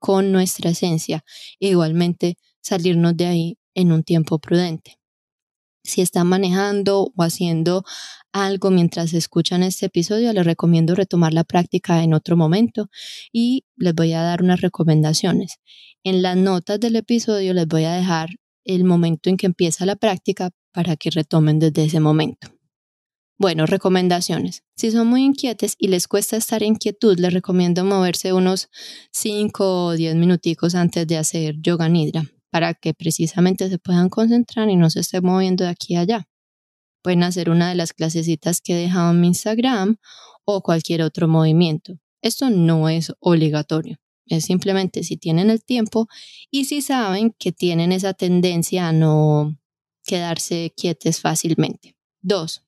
con 0.00 0.32
nuestra 0.32 0.70
esencia 0.70 1.22
e 1.60 1.68
igualmente 1.68 2.38
salirnos 2.60 3.16
de 3.16 3.26
ahí 3.26 3.58
en 3.74 3.92
un 3.92 4.02
tiempo 4.02 4.40
prudente. 4.40 4.98
Si 5.84 6.00
están 6.00 6.26
manejando 6.26 7.12
o 7.16 7.22
haciendo 7.22 7.84
algo 8.32 8.72
mientras 8.72 9.14
escuchan 9.14 9.62
este 9.62 9.86
episodio, 9.86 10.32
les 10.32 10.44
recomiendo 10.44 10.96
retomar 10.96 11.32
la 11.32 11.44
práctica 11.44 12.02
en 12.02 12.14
otro 12.14 12.36
momento 12.36 12.90
y 13.32 13.64
les 13.76 13.94
voy 13.94 14.12
a 14.12 14.22
dar 14.22 14.42
unas 14.42 14.60
recomendaciones. 14.60 15.60
En 16.02 16.20
las 16.20 16.36
notas 16.36 16.80
del 16.80 16.96
episodio 16.96 17.54
les 17.54 17.68
voy 17.68 17.84
a 17.84 17.92
dejar 17.92 18.30
el 18.68 18.84
momento 18.84 19.30
en 19.30 19.36
que 19.36 19.46
empieza 19.46 19.86
la 19.86 19.96
práctica 19.96 20.50
para 20.72 20.96
que 20.96 21.10
retomen 21.10 21.58
desde 21.58 21.84
ese 21.84 21.98
momento. 21.98 22.48
Bueno, 23.38 23.66
recomendaciones. 23.66 24.62
Si 24.76 24.90
son 24.90 25.06
muy 25.06 25.24
inquietes 25.24 25.74
y 25.78 25.88
les 25.88 26.06
cuesta 26.06 26.36
estar 26.36 26.62
en 26.62 26.74
quietud, 26.74 27.18
les 27.18 27.32
recomiendo 27.32 27.84
moverse 27.84 28.32
unos 28.32 28.68
5 29.12 29.86
o 29.86 29.92
10 29.92 30.16
minuticos 30.16 30.74
antes 30.74 31.06
de 31.06 31.16
hacer 31.16 31.56
yoga 31.60 31.88
nidra 31.88 32.24
para 32.50 32.74
que 32.74 32.94
precisamente 32.94 33.68
se 33.68 33.78
puedan 33.78 34.08
concentrar 34.08 34.68
y 34.68 34.76
no 34.76 34.90
se 34.90 35.00
estén 35.00 35.24
moviendo 35.24 35.64
de 35.64 35.70
aquí 35.70 35.94
a 35.94 36.00
allá. 36.00 36.28
Pueden 37.02 37.22
hacer 37.22 37.48
una 37.48 37.68
de 37.68 37.74
las 37.74 37.92
clasecitas 37.92 38.60
que 38.60 38.74
he 38.74 38.82
dejado 38.82 39.12
en 39.12 39.20
mi 39.20 39.28
Instagram 39.28 39.96
o 40.44 40.60
cualquier 40.62 41.02
otro 41.02 41.28
movimiento. 41.28 41.94
Esto 42.22 42.50
no 42.50 42.88
es 42.88 43.12
obligatorio. 43.20 43.98
Es 44.28 44.44
simplemente 44.44 45.02
si 45.02 45.16
tienen 45.16 45.50
el 45.50 45.64
tiempo 45.64 46.08
y 46.50 46.66
si 46.66 46.82
saben 46.82 47.34
que 47.38 47.52
tienen 47.52 47.92
esa 47.92 48.14
tendencia 48.14 48.88
a 48.88 48.92
no 48.92 49.58
quedarse 50.04 50.72
quietes 50.76 51.20
fácilmente. 51.20 51.96
Dos, 52.20 52.62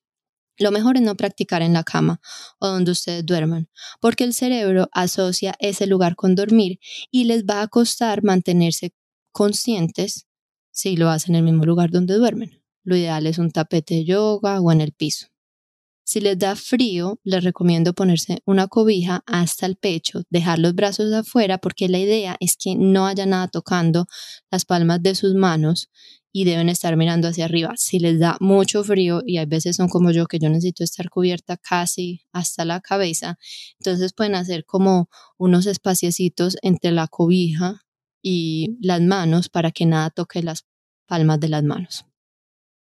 lo 0.60 0.70
mejor 0.70 0.96
es 0.96 1.02
no 1.02 1.16
practicar 1.16 1.62
en 1.62 1.72
la 1.72 1.84
cama 1.84 2.20
o 2.58 2.68
donde 2.68 2.90
ustedes 2.90 3.24
duerman, 3.24 3.70
porque 3.98 4.24
el 4.24 4.34
cerebro 4.34 4.90
asocia 4.92 5.54
ese 5.58 5.86
lugar 5.86 6.16
con 6.16 6.34
dormir 6.34 6.78
y 7.10 7.24
les 7.24 7.44
va 7.44 7.62
a 7.62 7.68
costar 7.68 8.22
mantenerse 8.22 8.94
conscientes 9.32 10.26
si 10.70 10.96
lo 10.96 11.08
hacen 11.08 11.34
en 11.34 11.38
el 11.46 11.52
mismo 11.52 11.64
lugar 11.64 11.90
donde 11.90 12.14
duermen. 12.14 12.62
Lo 12.84 12.94
ideal 12.94 13.26
es 13.26 13.38
un 13.38 13.50
tapete 13.50 13.94
de 13.94 14.04
yoga 14.04 14.60
o 14.60 14.70
en 14.70 14.82
el 14.82 14.92
piso. 14.92 15.28
Si 16.10 16.20
les 16.20 16.36
da 16.36 16.56
frío, 16.56 17.20
les 17.22 17.44
recomiendo 17.44 17.94
ponerse 17.94 18.42
una 18.44 18.66
cobija 18.66 19.22
hasta 19.26 19.64
el 19.64 19.76
pecho, 19.76 20.24
dejar 20.28 20.58
los 20.58 20.74
brazos 20.74 21.12
afuera 21.12 21.58
porque 21.58 21.88
la 21.88 22.00
idea 22.00 22.36
es 22.40 22.56
que 22.56 22.74
no 22.74 23.06
haya 23.06 23.26
nada 23.26 23.46
tocando 23.46 24.06
las 24.50 24.64
palmas 24.64 25.00
de 25.04 25.14
sus 25.14 25.36
manos 25.36 25.88
y 26.32 26.46
deben 26.46 26.68
estar 26.68 26.96
mirando 26.96 27.28
hacia 27.28 27.44
arriba. 27.44 27.74
Si 27.76 28.00
les 28.00 28.18
da 28.18 28.36
mucho 28.40 28.82
frío 28.82 29.22
y 29.24 29.38
hay 29.38 29.46
veces 29.46 29.76
son 29.76 29.88
como 29.88 30.10
yo 30.10 30.26
que 30.26 30.40
yo 30.40 30.48
necesito 30.48 30.82
estar 30.82 31.10
cubierta 31.10 31.56
casi 31.56 32.22
hasta 32.32 32.64
la 32.64 32.80
cabeza, 32.80 33.38
entonces 33.78 34.12
pueden 34.12 34.34
hacer 34.34 34.64
como 34.64 35.08
unos 35.38 35.66
espaciecitos 35.66 36.56
entre 36.62 36.90
la 36.90 37.06
cobija 37.06 37.82
y 38.20 38.76
las 38.80 39.00
manos 39.00 39.48
para 39.48 39.70
que 39.70 39.86
nada 39.86 40.10
toque 40.10 40.42
las 40.42 40.66
palmas 41.06 41.38
de 41.38 41.50
las 41.50 41.62
manos. 41.62 42.04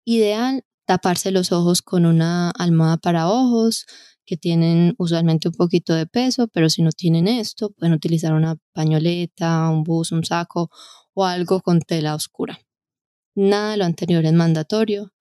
Ideal 0.03 0.65
taparse 0.85 1.31
los 1.31 1.51
ojos 1.51 1.81
con 1.81 2.05
una 2.05 2.51
almohada 2.51 2.97
para 2.97 3.29
ojos 3.29 3.85
que 4.25 4.37
tienen 4.37 4.95
usualmente 4.97 5.49
un 5.49 5.53
poquito 5.55 5.93
de 5.93 6.05
peso, 6.05 6.47
pero 6.47 6.69
si 6.69 6.81
no 6.81 6.91
tienen 6.91 7.27
esto, 7.27 7.71
pueden 7.71 7.93
utilizar 7.93 8.33
una 8.33 8.55
pañoleta, 8.73 9.69
un 9.69 9.83
bus, 9.83 10.11
un 10.11 10.23
saco 10.23 10.69
o 11.13 11.25
algo 11.25 11.61
con 11.61 11.81
tela 11.81 12.15
oscura. 12.15 12.59
Nada 13.35 13.71
de 13.71 13.77
lo 13.77 13.85
anterior 13.85 14.25
es 14.25 14.33
mandatorio. 14.33 15.13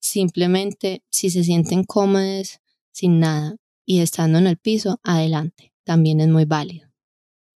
Simplemente, 0.00 1.04
si 1.10 1.30
se 1.30 1.44
sienten 1.44 1.84
cómodos 1.84 2.60
sin 2.92 3.20
nada 3.20 3.56
y 3.84 4.00
estando 4.00 4.38
en 4.38 4.46
el 4.46 4.56
piso, 4.56 4.98
adelante, 5.02 5.72
también 5.84 6.20
es 6.20 6.28
muy 6.28 6.44
válido. 6.44 6.90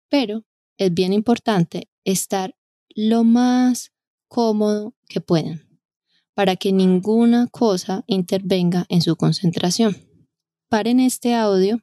Pero 0.08 0.44
es 0.76 0.92
bien 0.92 1.12
importante 1.12 1.88
estar 2.04 2.54
lo 2.94 3.24
más 3.24 3.92
cómodo 4.28 4.94
que 5.08 5.20
puedan 5.20 5.71
para 6.35 6.57
que 6.57 6.73
ninguna 6.73 7.49
cosa 7.49 8.05
intervenga 8.07 8.87
en 8.88 9.03
su 9.03 9.16
concentración. 9.16 9.97
Paren 10.68 11.01
este 11.01 11.35
audio. 11.35 11.81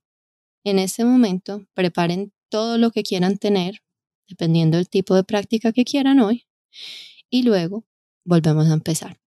En 0.64 0.80
este 0.80 1.06
momento, 1.06 1.66
preparen 1.74 2.34
todo 2.50 2.78
lo 2.78 2.92
que 2.92 3.04
quieran 3.04 3.38
tener, 3.38 3.84
dependiendo 4.28 4.78
del 4.78 4.90
tipo 4.90 5.16
de 5.16 5.24
práctica 5.24 5.72
que 5.72 5.86
quieran 5.86 6.20
hoy, 6.20 6.48
y 7.30 7.44
luego 7.44 7.86
volvemos 8.26 8.68
a 8.68 8.74
empezar. 8.74 9.20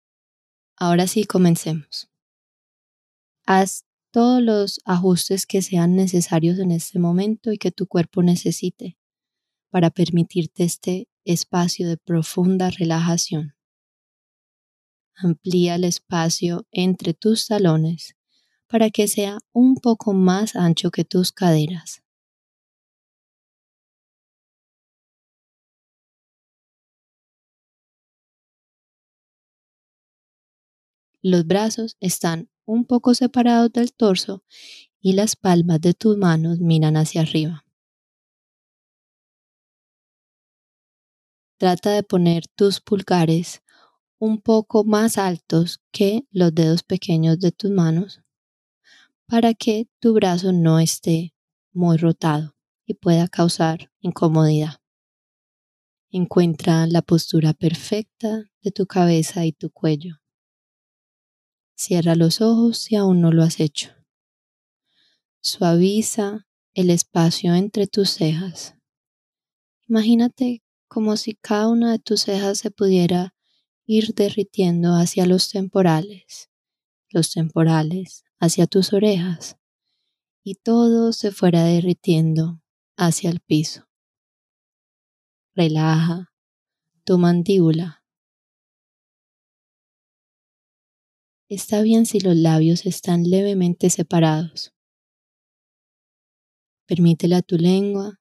Ahora 0.76 1.06
sí, 1.06 1.24
comencemos. 1.24 2.10
Haz 3.46 3.84
todos 4.10 4.42
los 4.42 4.80
ajustes 4.84 5.46
que 5.46 5.62
sean 5.62 5.96
necesarios 5.96 6.58
en 6.58 6.70
este 6.70 6.98
momento 6.98 7.50
y 7.52 7.58
que 7.58 7.70
tu 7.70 7.86
cuerpo 7.86 8.22
necesite 8.22 8.98
para 9.70 9.90
permitirte 9.90 10.64
este 10.64 11.08
espacio 11.24 11.88
de 11.88 11.96
profunda 11.96 12.70
relajación. 12.70 13.54
Amplía 15.14 15.76
el 15.76 15.84
espacio 15.84 16.66
entre 16.72 17.14
tus 17.14 17.46
talones 17.46 18.16
para 18.66 18.90
que 18.90 19.06
sea 19.06 19.38
un 19.52 19.76
poco 19.76 20.14
más 20.14 20.56
ancho 20.56 20.90
que 20.90 21.04
tus 21.04 21.30
caderas. 21.32 22.02
Los 31.22 31.46
brazos 31.46 31.96
están 32.00 32.48
un 32.64 32.84
poco 32.84 33.14
separados 33.14 33.72
del 33.72 33.92
torso 33.92 34.42
y 35.00 35.12
las 35.12 35.36
palmas 35.36 35.80
de 35.80 35.94
tus 35.94 36.16
manos 36.16 36.58
miran 36.58 36.96
hacia 36.96 37.20
arriba. 37.20 37.64
Trata 41.58 41.92
de 41.92 42.02
poner 42.02 42.48
tus 42.48 42.80
pulgares 42.80 43.61
un 44.24 44.40
poco 44.40 44.84
más 44.84 45.18
altos 45.18 45.80
que 45.90 46.28
los 46.30 46.54
dedos 46.54 46.84
pequeños 46.84 47.40
de 47.40 47.50
tus 47.50 47.72
manos 47.72 48.22
para 49.26 49.52
que 49.52 49.88
tu 49.98 50.14
brazo 50.14 50.52
no 50.52 50.78
esté 50.78 51.34
muy 51.72 51.96
rotado 51.96 52.54
y 52.86 52.94
pueda 52.94 53.26
causar 53.26 53.90
incomodidad. 53.98 54.80
Encuentra 56.12 56.86
la 56.86 57.02
postura 57.02 57.52
perfecta 57.52 58.48
de 58.62 58.70
tu 58.70 58.86
cabeza 58.86 59.44
y 59.44 59.50
tu 59.50 59.70
cuello. 59.70 60.20
Cierra 61.74 62.14
los 62.14 62.40
ojos 62.40 62.78
si 62.78 62.94
aún 62.94 63.20
no 63.20 63.32
lo 63.32 63.42
has 63.42 63.58
hecho. 63.58 63.90
Suaviza 65.40 66.46
el 66.74 66.90
espacio 66.90 67.56
entre 67.56 67.88
tus 67.88 68.10
cejas. 68.10 68.76
Imagínate 69.88 70.62
como 70.86 71.16
si 71.16 71.34
cada 71.34 71.66
una 71.66 71.90
de 71.90 71.98
tus 71.98 72.20
cejas 72.20 72.58
se 72.58 72.70
pudiera 72.70 73.34
ir 73.86 74.14
derritiendo 74.14 74.94
hacia 74.94 75.26
los 75.26 75.50
temporales, 75.50 76.50
los 77.10 77.32
temporales 77.32 78.24
hacia 78.38 78.66
tus 78.66 78.92
orejas, 78.92 79.56
y 80.44 80.56
todo 80.56 81.12
se 81.12 81.30
fuera 81.30 81.64
derritiendo 81.64 82.62
hacia 82.96 83.30
el 83.30 83.40
piso. 83.40 83.88
Relaja 85.54 86.32
tu 87.04 87.18
mandíbula. 87.18 88.04
Está 91.48 91.82
bien 91.82 92.06
si 92.06 92.18
los 92.20 92.34
labios 92.34 92.86
están 92.86 93.24
levemente 93.24 93.90
separados. 93.90 94.72
Permítele 96.86 97.34
a 97.34 97.42
tu 97.42 97.58
lengua 97.58 98.20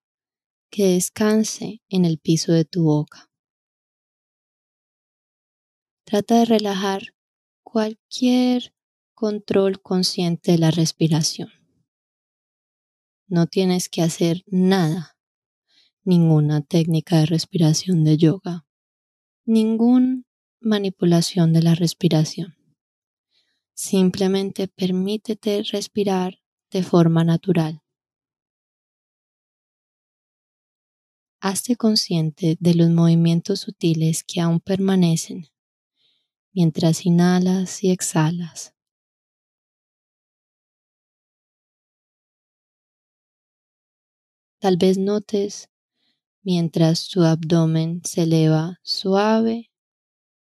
que 0.69 0.87
descanse 0.87 1.81
en 1.89 2.05
el 2.05 2.17
piso 2.19 2.51
de 2.51 2.65
tu 2.65 2.83
boca. 2.83 3.30
Trata 6.11 6.39
de 6.39 6.43
relajar 6.43 7.15
cualquier 7.63 8.75
control 9.13 9.81
consciente 9.81 10.51
de 10.51 10.57
la 10.57 10.69
respiración. 10.69 11.47
No 13.27 13.47
tienes 13.47 13.87
que 13.87 14.01
hacer 14.01 14.43
nada, 14.45 15.15
ninguna 16.03 16.63
técnica 16.63 17.19
de 17.19 17.27
respiración 17.27 18.03
de 18.03 18.17
yoga, 18.17 18.65
ninguna 19.45 20.23
manipulación 20.59 21.53
de 21.53 21.61
la 21.61 21.75
respiración. 21.75 22.57
Simplemente 23.73 24.67
permítete 24.67 25.63
respirar 25.63 26.41
de 26.71 26.83
forma 26.83 27.23
natural. 27.23 27.81
hazte 31.39 31.77
consciente 31.77 32.57
de 32.59 32.75
los 32.75 32.89
movimientos 32.89 33.61
sutiles 33.61 34.23
que 34.23 34.41
aún 34.41 34.59
permanecen 34.59 35.51
mientras 36.53 37.05
inhalas 37.05 37.83
y 37.83 37.91
exhalas. 37.91 38.73
Tal 44.59 44.77
vez 44.77 44.97
notes 44.97 45.69
mientras 46.43 47.07
tu 47.07 47.23
abdomen 47.23 48.01
se 48.03 48.23
eleva 48.23 48.79
suave 48.83 49.71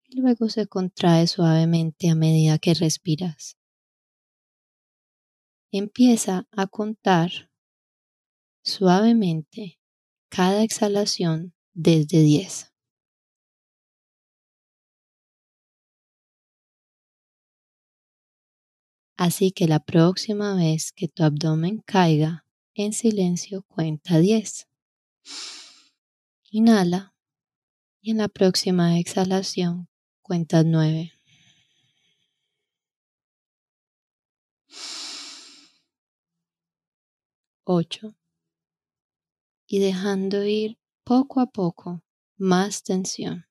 y 0.03 0.21
luego 0.21 0.49
se 0.49 0.67
contrae 0.67 1.27
suavemente 1.27 2.09
a 2.09 2.15
medida 2.15 2.59
que 2.59 2.73
respiras. 2.73 3.57
Empieza 5.71 6.47
a 6.51 6.67
contar 6.67 7.49
suavemente 8.63 9.79
cada 10.29 10.63
exhalación 10.63 11.53
desde 11.73 12.21
10. 12.21 12.74
Así 19.17 19.51
que 19.51 19.67
la 19.67 19.79
próxima 19.79 20.55
vez 20.55 20.91
que 20.91 21.07
tu 21.07 21.23
abdomen 21.23 21.81
caiga 21.85 22.45
en 22.73 22.91
silencio, 22.91 23.63
cuenta 23.63 24.19
10. 24.19 24.67
Inhala 26.51 27.13
y 28.01 28.11
en 28.11 28.17
la 28.17 28.27
próxima 28.27 28.99
exhalación 28.99 29.87
cuenta 30.21 30.63
9. 30.63 31.13
Ocho 37.63 38.15
y 39.67 39.79
dejando 39.79 40.43
ir 40.45 40.77
poco 41.03 41.39
a 41.39 41.47
poco 41.47 42.03
más 42.37 42.83
tensión. 42.83 43.45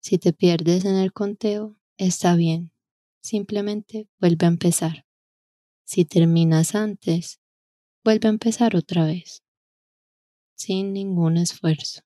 Si 0.00 0.18
te 0.18 0.32
pierdes 0.32 0.84
en 0.84 0.94
el 0.94 1.12
conteo, 1.12 1.76
está 1.96 2.34
bien, 2.34 2.72
simplemente 3.20 4.08
vuelve 4.20 4.46
a 4.46 4.48
empezar. 4.50 5.04
Si 5.84 6.04
terminas 6.04 6.74
antes, 6.74 7.40
vuelve 8.04 8.28
a 8.28 8.30
empezar 8.30 8.76
otra 8.76 9.06
vez, 9.06 9.42
sin 10.56 10.92
ningún 10.92 11.38
esfuerzo. 11.38 12.02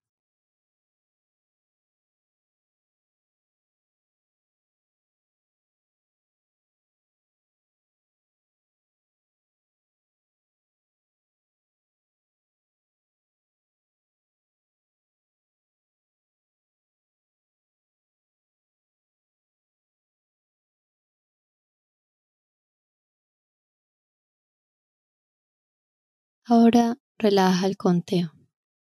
Ahora 26.44 26.98
relaja 27.18 27.66
el 27.66 27.76
conteo, 27.76 28.32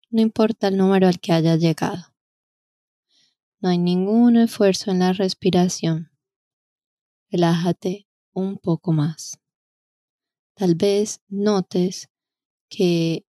no 0.08 0.22
importa 0.22 0.68
el 0.68 0.78
número 0.78 1.08
al 1.08 1.20
que 1.20 1.32
hayas 1.32 1.60
llegado. 1.60 2.14
No 3.60 3.68
hay 3.68 3.76
ningún 3.76 4.38
esfuerzo 4.38 4.90
en 4.90 5.00
la 5.00 5.12
respiración. 5.12 6.10
Relájate 7.30 8.08
un 8.32 8.56
poco 8.56 8.92
más. 8.92 9.38
Tal 10.54 10.74
vez 10.74 11.20
notes 11.28 12.08
que 12.70 13.26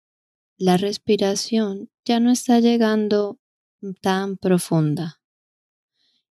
la 0.57 0.77
respiración 0.77 1.89
ya 2.05 2.19
no 2.19 2.29
está 2.29 2.59
llegando 2.59 3.39
tan 3.99 4.37
profunda 4.37 5.23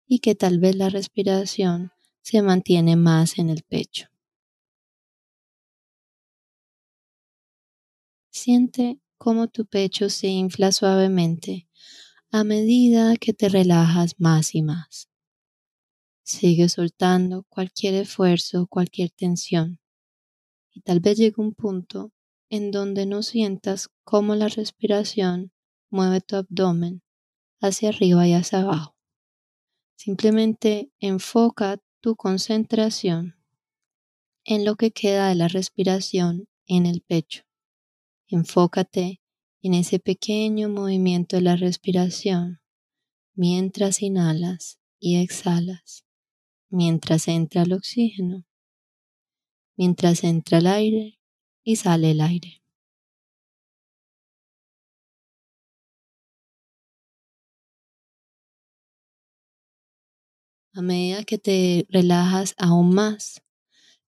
y 0.06 0.18
que 0.18 0.34
tal 0.34 0.58
vez 0.58 0.76
la 0.76 0.90
respiración 0.90 1.92
se 2.20 2.42
mantiene 2.42 2.96
más 2.96 3.38
en 3.38 3.48
el 3.48 3.62
pecho. 3.62 4.08
Siente 8.36 9.00
cómo 9.16 9.48
tu 9.48 9.64
pecho 9.64 10.10
se 10.10 10.28
infla 10.28 10.70
suavemente 10.70 11.70
a 12.30 12.44
medida 12.44 13.16
que 13.16 13.32
te 13.32 13.48
relajas 13.48 14.12
más 14.18 14.54
y 14.54 14.60
más. 14.60 15.08
Sigue 16.22 16.68
soltando 16.68 17.44
cualquier 17.48 17.94
esfuerzo, 17.94 18.66
cualquier 18.66 19.08
tensión. 19.08 19.80
y 20.70 20.82
tal 20.82 21.00
vez 21.00 21.16
llegue 21.16 21.36
un 21.38 21.54
punto 21.54 22.12
en 22.50 22.70
donde 22.72 23.06
no 23.06 23.22
sientas 23.22 23.88
cómo 24.04 24.34
la 24.34 24.48
respiración 24.48 25.50
mueve 25.88 26.20
tu 26.20 26.36
abdomen 26.36 27.02
hacia 27.62 27.88
arriba 27.88 28.28
y 28.28 28.34
hacia 28.34 28.60
abajo. 28.60 28.98
Simplemente 29.96 30.92
enfoca 31.00 31.78
tu 32.02 32.16
concentración 32.16 33.34
en 34.44 34.66
lo 34.66 34.76
que 34.76 34.90
queda 34.90 35.30
de 35.30 35.36
la 35.36 35.48
respiración 35.48 36.48
en 36.66 36.84
el 36.84 37.00
pecho. 37.00 37.45
Enfócate 38.28 39.20
en 39.62 39.74
ese 39.74 40.00
pequeño 40.00 40.68
movimiento 40.68 41.36
de 41.36 41.42
la 41.42 41.54
respiración 41.54 42.60
mientras 43.36 44.02
inhalas 44.02 44.80
y 44.98 45.22
exhalas, 45.22 46.04
mientras 46.68 47.28
entra 47.28 47.62
el 47.62 47.72
oxígeno, 47.72 48.44
mientras 49.76 50.24
entra 50.24 50.58
el 50.58 50.66
aire 50.66 51.20
y 51.62 51.76
sale 51.76 52.10
el 52.10 52.20
aire. 52.20 52.62
A 60.72 60.82
medida 60.82 61.22
que 61.22 61.38
te 61.38 61.86
relajas 61.90 62.56
aún 62.58 62.92
más, 62.92 63.40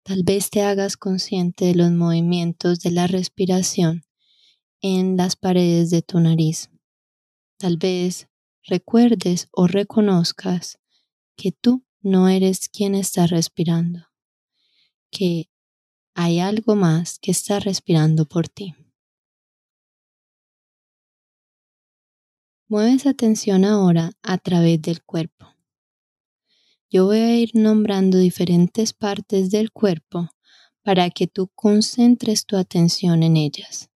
tal 0.02 0.24
vez 0.24 0.50
te 0.50 0.62
hagas 0.62 0.96
consciente 0.96 1.66
de 1.66 1.76
los 1.76 1.92
movimientos 1.92 2.80
de 2.80 2.90
la 2.90 3.06
respiración 3.06 4.07
en 4.80 5.16
las 5.16 5.36
paredes 5.36 5.90
de 5.90 6.02
tu 6.02 6.20
nariz. 6.20 6.70
Tal 7.58 7.76
vez 7.76 8.28
recuerdes 8.62 9.48
o 9.52 9.66
reconozcas 9.66 10.78
que 11.36 11.52
tú 11.52 11.84
no 12.00 12.28
eres 12.28 12.68
quien 12.68 12.94
está 12.94 13.26
respirando, 13.26 14.06
que 15.10 15.50
hay 16.14 16.40
algo 16.40 16.74
más 16.74 17.18
que 17.18 17.30
está 17.30 17.60
respirando 17.60 18.26
por 18.26 18.48
ti. 18.48 18.74
Mueves 22.68 23.06
atención 23.06 23.64
ahora 23.64 24.10
a 24.22 24.36
través 24.36 24.82
del 24.82 25.02
cuerpo. 25.02 25.46
Yo 26.90 27.06
voy 27.06 27.18
a 27.18 27.36
ir 27.36 27.50
nombrando 27.54 28.18
diferentes 28.18 28.92
partes 28.92 29.50
del 29.50 29.70
cuerpo 29.72 30.30
para 30.82 31.10
que 31.10 31.26
tú 31.26 31.48
concentres 31.54 32.46
tu 32.46 32.56
atención 32.56 33.22
en 33.22 33.36
ellas. 33.36 33.90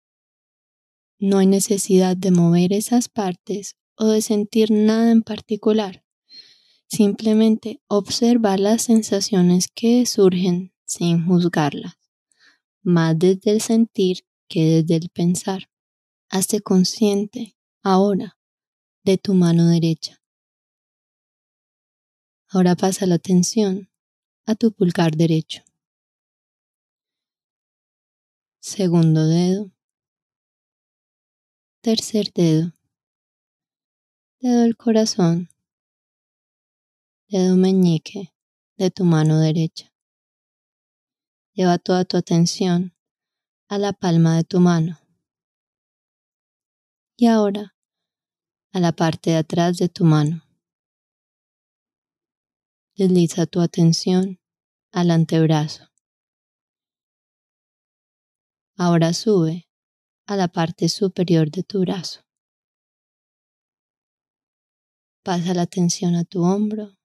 No 1.21 1.39
hay 1.39 1.47
necesidad 1.47 2.15
de 2.15 2.31
mover 2.31 2.71
esas 2.71 3.09
partes 3.09 3.75
o 3.95 4.07
de 4.07 4.21
sentir 4.21 4.71
nada 4.71 5.11
en 5.11 5.21
particular. 5.21 6.05
Simplemente 6.87 7.81
observa 7.87 8.57
las 8.57 8.83
sensaciones 8.83 9.67
que 9.67 10.05
surgen 10.05 10.73
sin 10.85 11.27
juzgarlas, 11.27 11.95
más 12.81 13.19
desde 13.19 13.51
el 13.51 13.61
sentir 13.61 14.25
que 14.47 14.81
desde 14.81 14.95
el 14.95 15.09
pensar. 15.09 15.69
Hazte 16.29 16.61
consciente 16.61 17.57
ahora 17.83 18.37
de 19.03 19.17
tu 19.17 19.33
mano 19.33 19.67
derecha. 19.67 20.21
Ahora 22.47 22.75
pasa 22.75 23.05
la 23.05 23.15
atención 23.15 23.89
a 24.45 24.55
tu 24.55 24.71
pulgar 24.71 25.15
derecho. 25.17 25.63
Segundo 28.61 29.27
dedo. 29.27 29.71
Tercer 31.81 32.33
dedo. 32.33 32.73
Dedo 34.41 34.63
del 34.63 34.75
corazón. 34.75 35.47
Dedo 37.29 37.55
meñique 37.55 38.33
de 38.75 38.91
tu 38.91 39.05
mano 39.05 39.39
derecha. 39.39 39.89
Lleva 41.53 41.77
toda 41.77 42.03
tu 42.03 42.17
atención 42.17 42.93
a 43.69 43.77
la 43.77 43.93
palma 43.93 44.35
de 44.35 44.43
tu 44.43 44.59
mano. 44.59 44.99
Y 47.15 47.27
ahora 47.27 47.77
a 48.73 48.81
la 48.81 48.91
parte 48.91 49.29
de 49.29 49.37
atrás 49.37 49.77
de 49.77 49.87
tu 49.87 50.03
mano. 50.03 50.43
Desliza 52.97 53.45
tu 53.45 53.61
atención 53.61 54.41
al 54.91 55.11
antebrazo. 55.11 55.89
Ahora 58.75 59.13
sube 59.13 59.68
a 60.29 60.35
la 60.35 60.47
parte 60.47 60.89
superior 60.89 61.49
de 61.49 61.63
tu 61.63 61.81
brazo. 61.81 62.21
Pasa 65.23 65.55
la 65.55 65.63
atención 65.63 66.13
a 66.15 66.23
tu 66.23 66.43
hombro 66.43 66.97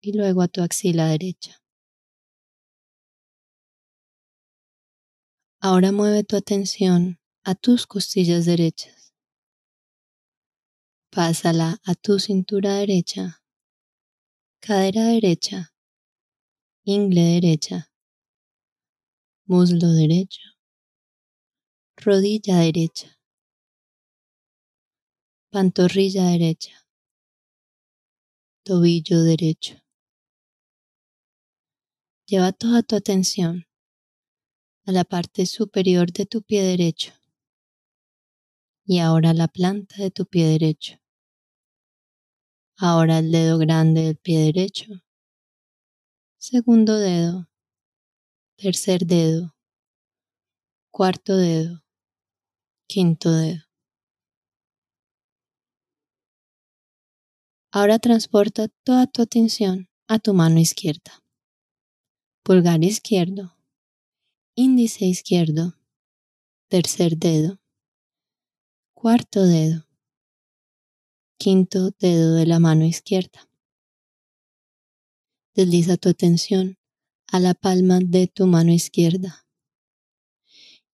y 0.00 0.16
luego 0.16 0.40
a 0.40 0.48
tu 0.48 0.62
axila 0.62 1.06
derecha. 1.06 1.62
Ahora 5.60 5.92
mueve 5.92 6.24
tu 6.24 6.36
atención 6.36 7.18
a 7.44 7.54
tus 7.54 7.86
costillas 7.86 8.46
derechas. 8.46 9.12
Pásala 11.10 11.78
a 11.84 11.94
tu 11.94 12.18
cintura 12.18 12.74
derecha 12.76 13.42
cadera 14.60 15.04
derecha, 15.04 15.74
ingle 16.84 17.22
derecha, 17.34 17.92
muslo 19.46 19.92
derecho, 19.92 20.55
rodilla 21.96 22.58
derecha, 22.58 23.18
pantorrilla 25.50 26.30
derecha, 26.30 26.86
tobillo 28.64 29.22
derecho. 29.22 29.76
Lleva 32.28 32.52
toda 32.52 32.82
tu 32.82 32.96
atención 32.96 33.66
a 34.84 34.92
la 34.92 35.04
parte 35.04 35.46
superior 35.46 36.12
de 36.12 36.26
tu 36.26 36.42
pie 36.42 36.62
derecho 36.62 37.12
y 38.84 38.98
ahora 38.98 39.30
a 39.30 39.34
la 39.34 39.48
planta 39.48 39.96
de 39.96 40.10
tu 40.10 40.26
pie 40.26 40.46
derecho. 40.46 40.98
Ahora 42.78 43.18
el 43.18 43.32
dedo 43.32 43.58
grande 43.58 44.02
del 44.02 44.16
pie 44.16 44.38
derecho. 44.40 44.86
Segundo 46.38 46.98
dedo. 46.98 47.48
Tercer 48.56 49.06
dedo. 49.06 49.54
Cuarto 50.90 51.36
dedo. 51.36 51.85
Quinto 52.88 53.32
dedo. 53.32 53.64
Ahora 57.72 57.98
transporta 57.98 58.68
toda 58.84 59.06
tu 59.06 59.22
atención 59.22 59.88
a 60.08 60.18
tu 60.18 60.34
mano 60.34 60.58
izquierda. 60.58 61.22
Pulgar 62.42 62.82
izquierdo. 62.84 63.56
Índice 64.54 65.04
izquierdo. 65.06 65.74
Tercer 66.68 67.16
dedo. 67.16 67.58
Cuarto 68.94 69.44
dedo 69.44 69.86
quinto 71.38 71.90
dedo 72.00 72.34
de 72.34 72.46
la 72.46 72.58
mano 72.58 72.84
izquierda. 72.84 73.48
Desliza 75.54 75.96
tu 75.96 76.08
atención 76.08 76.78
a 77.28 77.40
la 77.40 77.54
palma 77.54 77.98
de 78.00 78.26
tu 78.26 78.46
mano 78.46 78.72
izquierda 78.72 79.45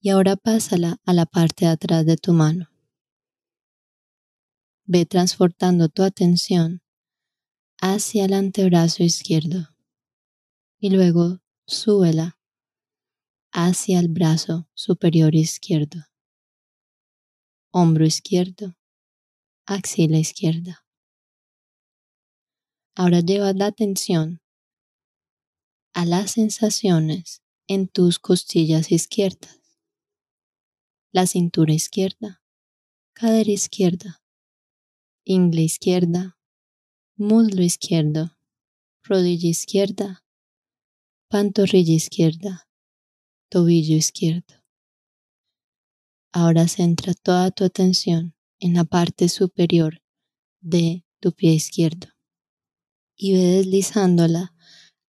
y 0.04 0.10
ahora 0.10 0.34
pásala 0.34 1.00
a 1.06 1.12
la 1.12 1.26
parte 1.26 1.64
de 1.64 1.70
atrás 1.70 2.04
de 2.04 2.16
tu 2.16 2.32
mano. 2.32 2.68
Ve 4.84 5.06
transportando 5.06 5.88
tu 5.88 6.02
atención 6.02 6.82
hacia 7.80 8.24
el 8.24 8.32
antebrazo 8.32 9.04
izquierdo 9.04 9.68
y 10.80 10.90
luego 10.90 11.40
súbela 11.66 12.36
hacia 13.52 14.00
el 14.00 14.08
brazo 14.08 14.68
superior 14.74 15.36
izquierdo, 15.36 16.00
hombro 17.70 18.04
izquierdo, 18.04 18.76
axila 19.66 20.18
izquierda. 20.18 20.84
Ahora 22.96 23.20
lleva 23.20 23.52
la 23.52 23.66
atención 23.66 24.42
a 25.94 26.04
las 26.06 26.32
sensaciones 26.32 27.40
en 27.68 27.86
tus 27.86 28.18
costillas 28.18 28.90
izquierdas, 28.90 29.61
la 31.12 31.26
cintura 31.26 31.74
izquierda, 31.74 32.42
cadera 33.12 33.50
izquierda, 33.50 34.22
ingle 35.24 35.62
izquierda, 35.62 36.38
muslo 37.16 37.62
izquierdo, 37.62 38.38
rodilla 39.04 39.48
izquierda, 39.50 40.24
pantorrilla 41.28 41.92
izquierda, 41.92 42.66
tobillo 43.50 43.94
izquierdo. 43.94 44.54
Ahora 46.32 46.66
centra 46.66 47.12
toda 47.12 47.50
tu 47.50 47.64
atención 47.64 48.34
en 48.58 48.72
la 48.72 48.84
parte 48.84 49.28
superior 49.28 50.02
de 50.62 51.04
tu 51.20 51.32
pie 51.32 51.52
izquierdo 51.52 52.08
y 53.16 53.34
ve 53.34 53.44
deslizándola 53.58 54.54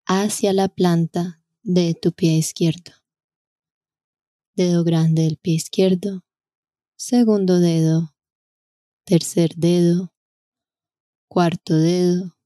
hacia 0.04 0.52
la 0.52 0.66
planta 0.68 1.40
de 1.62 1.94
tu 1.94 2.12
pie 2.12 2.36
izquierdo. 2.36 3.01
Dedo 4.54 4.84
grande 4.84 5.22
del 5.22 5.38
pie 5.38 5.54
izquierdo, 5.54 6.26
segundo 6.94 7.58
dedo, 7.58 8.14
tercer 9.06 9.54
dedo, 9.56 10.12
cuarto 11.26 11.74
dedo, 11.74 12.36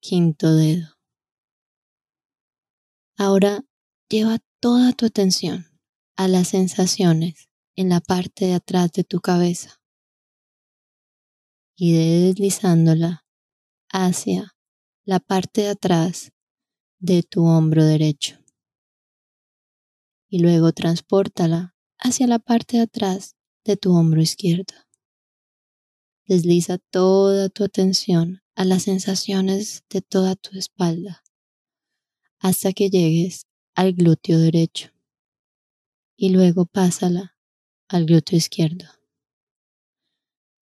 quinto 0.00 0.54
dedo. 0.54 0.96
Ahora 3.18 3.62
lleva 4.08 4.38
toda 4.58 4.94
tu 4.94 5.04
atención 5.04 5.66
a 6.16 6.28
las 6.28 6.48
sensaciones 6.48 7.50
en 7.76 7.90
la 7.90 8.00
parte 8.00 8.46
de 8.46 8.54
atrás 8.54 8.90
de 8.92 9.04
tu 9.04 9.20
cabeza. 9.20 9.82
Y 11.76 11.92
deslizándola 11.92 13.26
hacia 13.90 14.56
la 15.04 15.20
parte 15.20 15.60
de 15.60 15.68
atrás 15.68 16.32
de 16.98 17.22
tu 17.22 17.44
hombro 17.44 17.84
derecho. 17.84 18.38
Y 20.28 20.40
luego 20.40 20.72
transpórtala 20.72 21.74
hacia 21.98 22.26
la 22.26 22.38
parte 22.38 22.76
de 22.76 22.84
atrás 22.84 23.36
de 23.64 23.76
tu 23.76 23.94
hombro 23.94 24.20
izquierdo. 24.20 24.74
Desliza 26.26 26.78
toda 26.78 27.48
tu 27.48 27.64
atención 27.64 28.42
a 28.54 28.64
las 28.64 28.82
sensaciones 28.82 29.84
de 29.88 30.02
toda 30.02 30.36
tu 30.36 30.58
espalda 30.58 31.22
hasta 32.40 32.72
que 32.72 32.90
llegues 32.90 33.46
al 33.74 33.92
glúteo 33.94 34.38
derecho 34.38 34.90
y 36.16 36.30
luego 36.30 36.66
pásala 36.66 37.36
al 37.88 38.06
glúteo 38.06 38.36
izquierdo. 38.36 38.86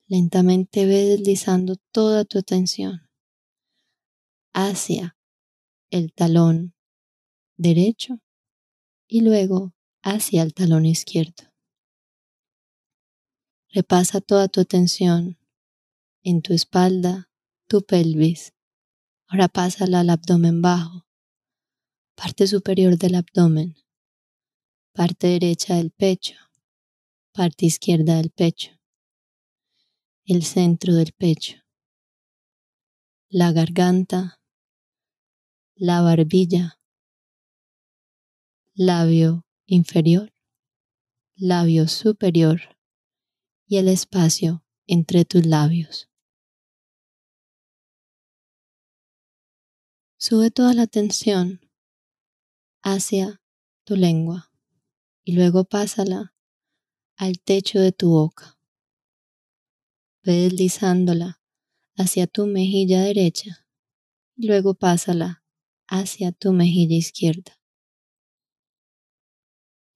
Lentamente 0.06 0.86
ve 0.86 1.04
deslizando 1.04 1.76
toda 1.90 2.24
tu 2.24 2.38
atención 2.38 3.10
hacia 4.52 5.16
el 5.90 6.12
talón 6.12 6.74
derecho 7.56 8.20
y 9.08 9.20
luego 9.20 9.74
hacia 10.02 10.42
el 10.42 10.54
talón 10.54 10.86
izquierdo. 10.86 11.52
Repasa 13.70 14.20
toda 14.20 14.48
tu 14.48 14.60
atención 14.60 15.38
en 16.22 16.42
tu 16.42 16.54
espalda, 16.54 17.30
tu 17.68 17.82
pelvis. 17.82 18.52
Ahora 19.28 19.48
pásala 19.48 20.00
al 20.00 20.10
abdomen 20.10 20.62
bajo, 20.62 21.06
parte 22.14 22.46
superior 22.46 22.96
del 22.96 23.16
abdomen, 23.16 23.76
parte 24.92 25.26
derecha 25.26 25.76
del 25.76 25.90
pecho, 25.90 26.36
parte 27.32 27.66
izquierda 27.66 28.16
del 28.16 28.30
pecho, 28.30 28.70
el 30.24 30.44
centro 30.44 30.94
del 30.94 31.12
pecho, 31.12 31.56
la 33.28 33.52
garganta, 33.52 34.40
la 35.74 36.00
barbilla, 36.00 36.80
labio 38.78 39.46
inferior, 39.64 40.34
labio 41.34 41.88
superior 41.88 42.60
y 43.66 43.78
el 43.78 43.88
espacio 43.88 44.66
entre 44.86 45.24
tus 45.24 45.46
labios. 45.46 46.10
Sube 50.18 50.50
toda 50.50 50.74
la 50.74 50.86
tensión 50.86 51.62
hacia 52.82 53.40
tu 53.84 53.96
lengua 53.96 54.52
y 55.24 55.32
luego 55.32 55.64
pásala 55.64 56.34
al 57.16 57.40
techo 57.40 57.80
de 57.80 57.92
tu 57.92 58.10
boca. 58.10 58.58
Ve 60.22 60.42
deslizándola 60.42 61.40
hacia 61.96 62.26
tu 62.26 62.46
mejilla 62.46 63.00
derecha 63.00 63.66
y 64.36 64.48
luego 64.48 64.74
pásala 64.74 65.42
hacia 65.88 66.30
tu 66.30 66.52
mejilla 66.52 66.96
izquierda. 66.96 67.55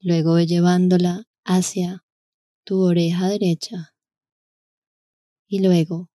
Luego 0.03 0.40
llevándola 0.40 1.28
hacia 1.44 2.05
tu 2.64 2.80
oreja 2.80 3.28
derecha 3.28 3.94
y 5.46 5.61
luego 5.61 6.11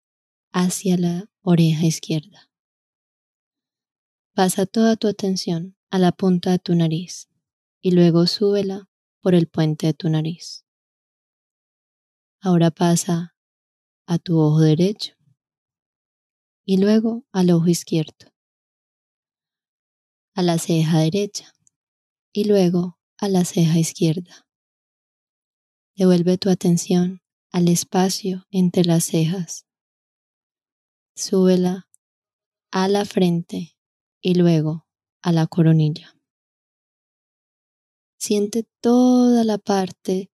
hacia 0.53 0.97
la 0.97 1.29
oreja 1.41 1.85
izquierda. 1.85 2.49
Pasa 4.33 4.65
toda 4.65 4.95
tu 4.95 5.07
atención 5.07 5.75
a 5.89 5.99
la 5.99 6.13
punta 6.13 6.51
de 6.51 6.59
tu 6.59 6.75
nariz 6.75 7.27
y 7.81 7.91
luego 7.91 8.25
súbela 8.25 8.89
por 9.21 9.35
el 9.35 9.47
puente 9.47 9.87
de 9.87 9.93
tu 9.93 10.09
nariz. 10.09 10.65
Ahora 12.39 12.71
pasa 12.71 13.35
a 14.05 14.17
tu 14.17 14.39
ojo 14.39 14.61
derecho 14.61 15.15
y 16.65 16.77
luego 16.77 17.25
al 17.33 17.51
ojo 17.51 17.67
izquierdo 17.67 18.33
a 20.35 20.41
la 20.41 20.57
ceja 20.57 20.99
derecha 20.99 21.53
y 22.31 22.45
luego 22.45 22.97
a 23.23 23.29
la 23.29 23.45
ceja 23.45 23.79
izquierda. 23.79 24.45
Devuelve 25.95 26.37
tu 26.37 26.49
atención 26.49 27.21
al 27.53 27.69
espacio 27.69 28.45
entre 28.51 28.83
las 28.83 29.05
cejas. 29.05 29.65
Súbela 31.15 31.87
a 32.73 32.89
la 32.89 33.05
frente 33.05 33.77
y 34.21 34.35
luego 34.35 34.89
a 35.21 35.31
la 35.31 35.47
coronilla. 35.47 36.19
Siente 38.19 38.67
toda 38.81 39.45
la 39.45 39.57
parte 39.57 40.29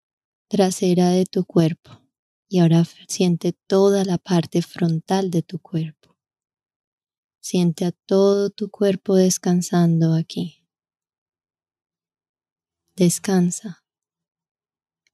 trasera 0.47 1.09
de 1.11 1.25
tu 1.25 1.45
cuerpo 1.45 2.01
y 2.47 2.57
ahora 2.57 2.85
siente 3.07 3.53
toda 3.67 4.03
la 4.03 4.17
parte 4.17 4.63
frontal 4.63 5.29
de 5.29 5.43
tu 5.43 5.59
cuerpo. 5.59 6.17
Siente 7.39 7.85
a 7.85 7.91
todo 7.91 8.49
tu 8.49 8.71
cuerpo 8.71 9.15
descansando 9.15 10.15
aquí. 10.15 10.58
Descansa. 12.99 13.81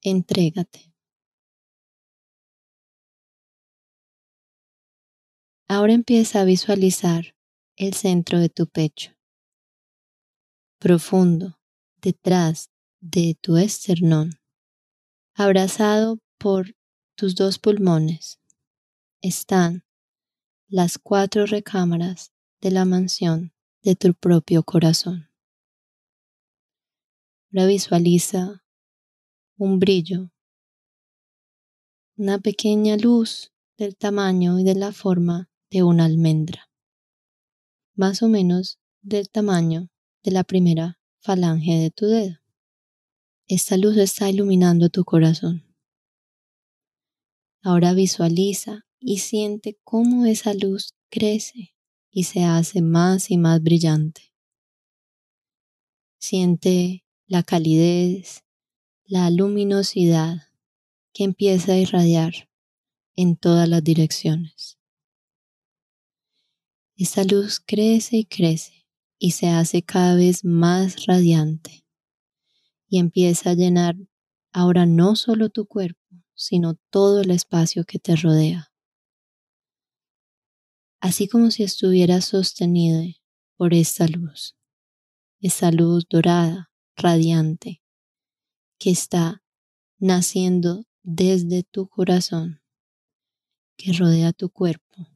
Entrégate. 0.02 0.92
Ahora 5.68 5.94
empieza 5.94 6.42
a 6.42 6.46
visualizar 6.46 7.36
el 7.76 7.94
centro 7.94 8.40
de 8.40 8.50
tu 8.50 8.66
pecho, 8.66 9.12
profundo, 10.80 11.60
detrás 12.02 12.72
de 13.02 13.38
tu 13.40 13.56
esternón, 13.58 14.32
abrazado 15.36 16.18
por 16.40 16.76
tus 17.16 17.36
dos 17.36 17.60
pulmones. 17.60 18.40
Están 19.22 19.86
las 20.68 20.98
cuatro 20.98 21.46
recámaras 21.46 22.34
de 22.62 22.72
la 22.72 22.86
mansión 22.86 23.54
de 23.84 23.96
tu 23.96 24.16
propio 24.16 24.64
corazón. 24.64 25.30
Ahora 27.58 27.68
visualiza 27.68 28.66
un 29.58 29.80
brillo, 29.80 30.30
una 32.18 32.38
pequeña 32.38 32.98
luz 32.98 33.54
del 33.78 33.96
tamaño 33.96 34.60
y 34.60 34.66
de 34.66 34.76
la 34.76 34.92
forma 34.92 35.50
de 35.72 35.82
una 35.82 36.04
almendra, 36.04 36.70
más 37.96 38.22
o 38.24 38.28
menos 38.28 38.78
del 39.02 39.30
tamaño 39.30 39.88
de 40.22 40.32
la 40.32 40.44
primera 40.44 41.00
falange 41.22 41.76
de 41.76 41.92
tu 41.92 42.08
dedo. 42.08 42.40
Esta 43.48 43.78
luz 43.78 43.96
está 43.96 44.30
iluminando 44.30 44.90
tu 44.90 45.06
corazón. 45.06 45.64
Ahora 47.62 47.94
visualiza 47.94 48.86
y 49.00 49.20
siente 49.20 49.80
cómo 49.86 50.26
esa 50.26 50.54
luz 50.54 50.94
crece 51.10 51.74
y 52.12 52.24
se 52.24 52.44
hace 52.44 52.82
más 52.82 53.32
y 53.32 53.38
más 53.38 53.64
brillante. 53.64 54.34
Siente 56.20 57.05
la 57.28 57.44
calidez, 57.44 58.44
la 59.06 59.30
luminosidad 59.30 60.44
que 61.14 61.24
empieza 61.24 61.74
a 61.74 61.78
irradiar 61.78 62.50
en 63.16 63.38
todas 63.38 63.68
las 63.68 63.84
direcciones. 63.84 64.78
Esa 66.96 67.24
luz 67.24 67.60
crece 67.60 68.18
y 68.18 68.26
crece 68.26 68.88
y 69.18 69.32
se 69.32 69.48
hace 69.48 69.82
cada 69.82 70.16
vez 70.16 70.44
más 70.44 71.06
radiante 71.06 71.86
y 72.88 73.00
empieza 73.00 73.52
a 73.52 73.56
llenar 73.56 73.96
ahora 74.52 74.86
no 74.86 75.16
solo 75.16 75.50
tu 75.50 75.66
cuerpo, 75.66 76.04
sino 76.34 76.76
todo 76.90 77.22
el 77.22 77.32
espacio 77.32 77.84
que 77.86 78.00
te 78.00 78.16
rodea 78.16 78.72
así 81.06 81.28
como 81.28 81.52
si 81.52 81.62
estuviera 81.62 82.20
sostenido 82.20 83.04
por 83.58 83.76
esta 83.76 84.08
luz, 84.08 84.56
esa 85.40 85.72
luz 85.72 86.08
dorada, 86.10 86.72
radiante, 86.96 87.82
que 88.78 88.92
está 88.92 89.44
naciendo 89.98 90.86
desde 91.04 91.64
tu 91.64 91.88
corazón, 91.88 92.62
que 93.78 93.94
rodea 93.94 94.34
tu 94.34 94.50
cuerpo, 94.50 95.08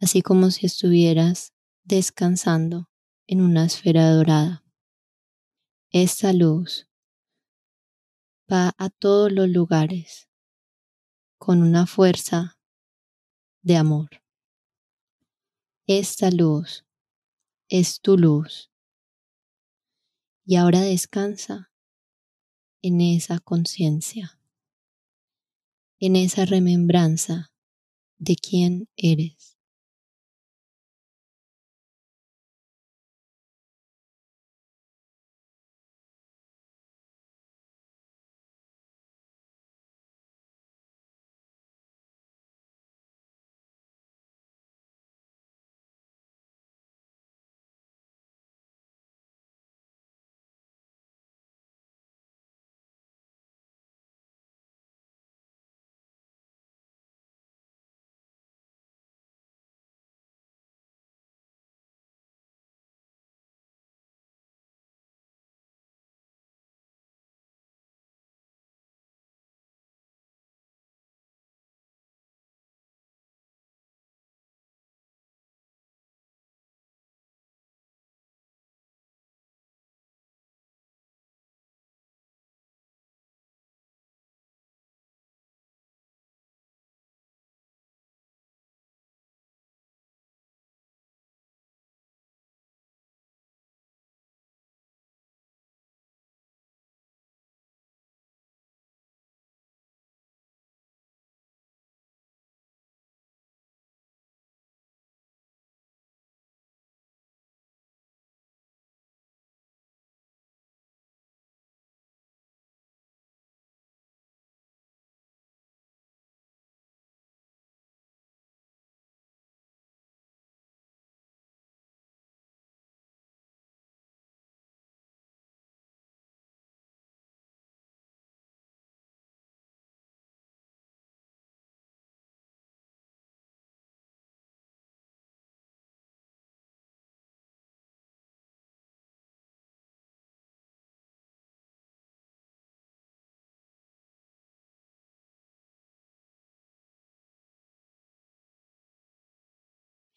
así 0.00 0.22
como 0.22 0.50
si 0.50 0.66
estuvieras 0.66 1.52
descansando 1.84 2.90
en 3.26 3.40
una 3.40 3.64
esfera 3.64 4.10
dorada. 4.10 4.64
Esta 5.90 6.32
luz 6.32 6.88
va 8.50 8.72
a 8.78 8.90
todos 8.90 9.30
los 9.30 9.48
lugares 9.48 10.28
con 11.38 11.62
una 11.62 11.86
fuerza 11.86 12.58
de 13.62 13.76
amor. 13.76 14.22
Esta 15.86 16.30
luz 16.30 16.84
es 17.68 18.00
tu 18.00 18.16
luz. 18.16 18.71
Y 20.44 20.56
ahora 20.56 20.80
descansa 20.80 21.70
en 22.82 23.00
esa 23.00 23.38
conciencia, 23.38 24.40
en 26.00 26.16
esa 26.16 26.44
remembranza 26.44 27.52
de 28.18 28.34
quién 28.34 28.88
eres. 28.96 29.51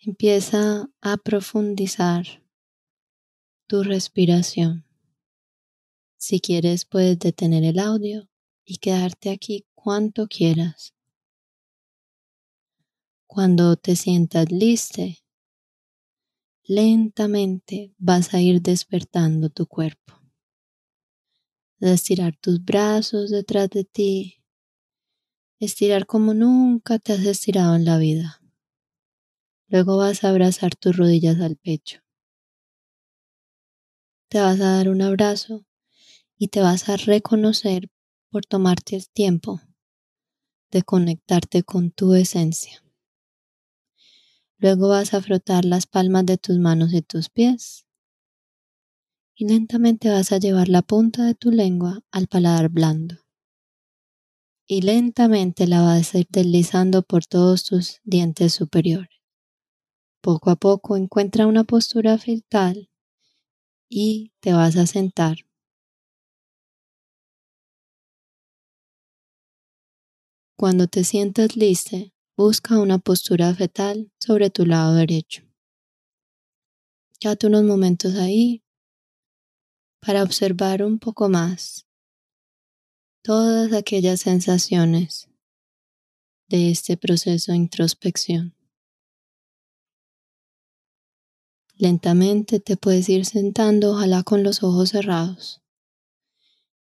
Empieza 0.08 0.88
a 1.01 1.18
profundizar 1.18 2.28
tu 3.68 3.82
respiración. 3.82 4.86
Si 6.16 6.39
quieres 6.39 6.86
puedes 6.86 7.18
detener 7.18 7.64
el 7.64 7.80
audio 7.80 8.30
y 8.66 8.78
quedarte 8.78 9.32
aquí 9.32 9.66
cuanto 9.74 10.28
quieras. 10.28 10.93
Cuando 13.26 13.76
te 13.78 13.95
sientas 13.95 14.51
listo, 14.51 15.01
lentamente 16.62 17.95
vas 17.97 18.36
a 18.36 18.41
ir 18.41 18.62
despertando 18.62 19.49
tu 19.49 19.66
cuerpo. 19.66 20.14
Estirar 21.80 22.38
tus 22.38 22.64
brazos 22.64 23.32
detrás 23.32 23.72
de 23.72 23.86
ti, 23.86 24.43
estirar 25.60 26.06
como 26.06 26.36
nunca 26.36 26.99
te 26.99 27.14
has 27.14 27.26
estirado 27.26 27.76
en 27.76 27.86
la 27.86 27.97
vida. 27.97 28.45
Luego 29.68 29.97
vas 29.97 30.24
a 30.24 30.30
abrazar 30.30 30.76
tus 30.76 30.95
rodillas 30.95 31.39
al 31.41 31.55
pecho. 31.55 32.01
Te 34.30 34.39
vas 34.39 34.59
a 34.61 34.78
dar 34.78 34.89
un 34.89 35.01
abrazo 35.01 35.66
y 36.38 36.49
te 36.49 36.61
vas 36.61 36.89
a 36.89 36.97
reconocer 36.97 37.89
por 38.30 38.45
tomarte 38.45 38.95
el 38.95 39.09
tiempo 39.09 39.61
de 40.72 40.84
conectarte 40.84 41.63
con 41.63 41.91
tu 41.91 42.13
esencia. 42.16 42.84
Luego 44.57 44.89
vas 44.89 45.13
a 45.13 45.22
frotar 45.22 45.66
las 45.66 45.88
palmas 45.88 46.26
de 46.26 46.38
tus 46.38 46.57
manos 46.59 46.93
y 46.93 47.01
tus 47.01 47.30
pies. 47.30 47.86
Y 49.36 49.47
lentamente 49.47 50.09
vas 50.09 50.32
a 50.32 50.38
llevar 50.38 50.70
la 50.70 50.82
punta 50.82 51.26
de 51.26 51.36
tu 51.36 51.51
lengua 51.51 52.01
al 52.11 52.28
paladar 52.28 52.70
blando. 52.70 53.16
Y 54.68 54.82
lentamente 54.82 55.68
la 55.68 55.82
vas 55.82 56.16
a 56.16 56.20
ir 56.20 56.28
deslizando 56.30 57.03
por 57.03 57.26
todos 57.26 57.63
tus 57.63 58.01
dientes 58.03 58.53
superiores. 58.53 59.14
Poco 60.26 60.49
a 60.49 60.55
poco 60.55 60.97
encuentra 60.97 61.45
una 61.45 61.65
postura 61.65 62.17
fetal 62.17 62.89
y 63.88 64.34
te 64.39 64.53
vas 64.53 64.76
a 64.76 64.88
sentar. 64.88 65.45
Cuando 70.57 70.88
te 70.88 71.03
sientas 71.03 71.55
lista, 71.55 71.97
Busca 72.36 72.80
una 72.80 72.97
postura 72.97 73.53
fetal 73.53 74.11
sobre 74.19 74.49
tu 74.49 74.65
lado 74.65 74.95
derecho. 74.95 75.43
Quédate 77.19 77.45
unos 77.45 77.63
momentos 77.63 78.15
ahí 78.15 78.63
para 80.01 80.23
observar 80.23 80.82
un 80.82 80.97
poco 80.97 81.30
más 81.30 81.88
todas 83.21 83.73
aquellas 83.73 84.21
sensaciones 84.21 85.30
de 86.49 86.71
este 86.71 86.97
proceso 86.97 87.51
de 87.51 87.59
introspección. 87.59 88.55
Lentamente 91.78 92.61
te 92.61 92.78
puedes 92.78 93.09
ir 93.09 93.26
sentando, 93.26 93.91
ojalá 93.91 94.23
con 94.23 94.43
los 94.43 94.63
ojos 94.63 94.91
cerrados. 94.91 95.61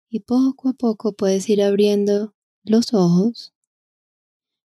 Y 0.08 0.20
poco 0.20 0.70
a 0.70 0.74
poco 0.74 1.14
puedes 1.14 1.50
ir 1.50 1.64
abriendo 1.64 2.36
los 2.64 2.94
ojos 2.94 3.56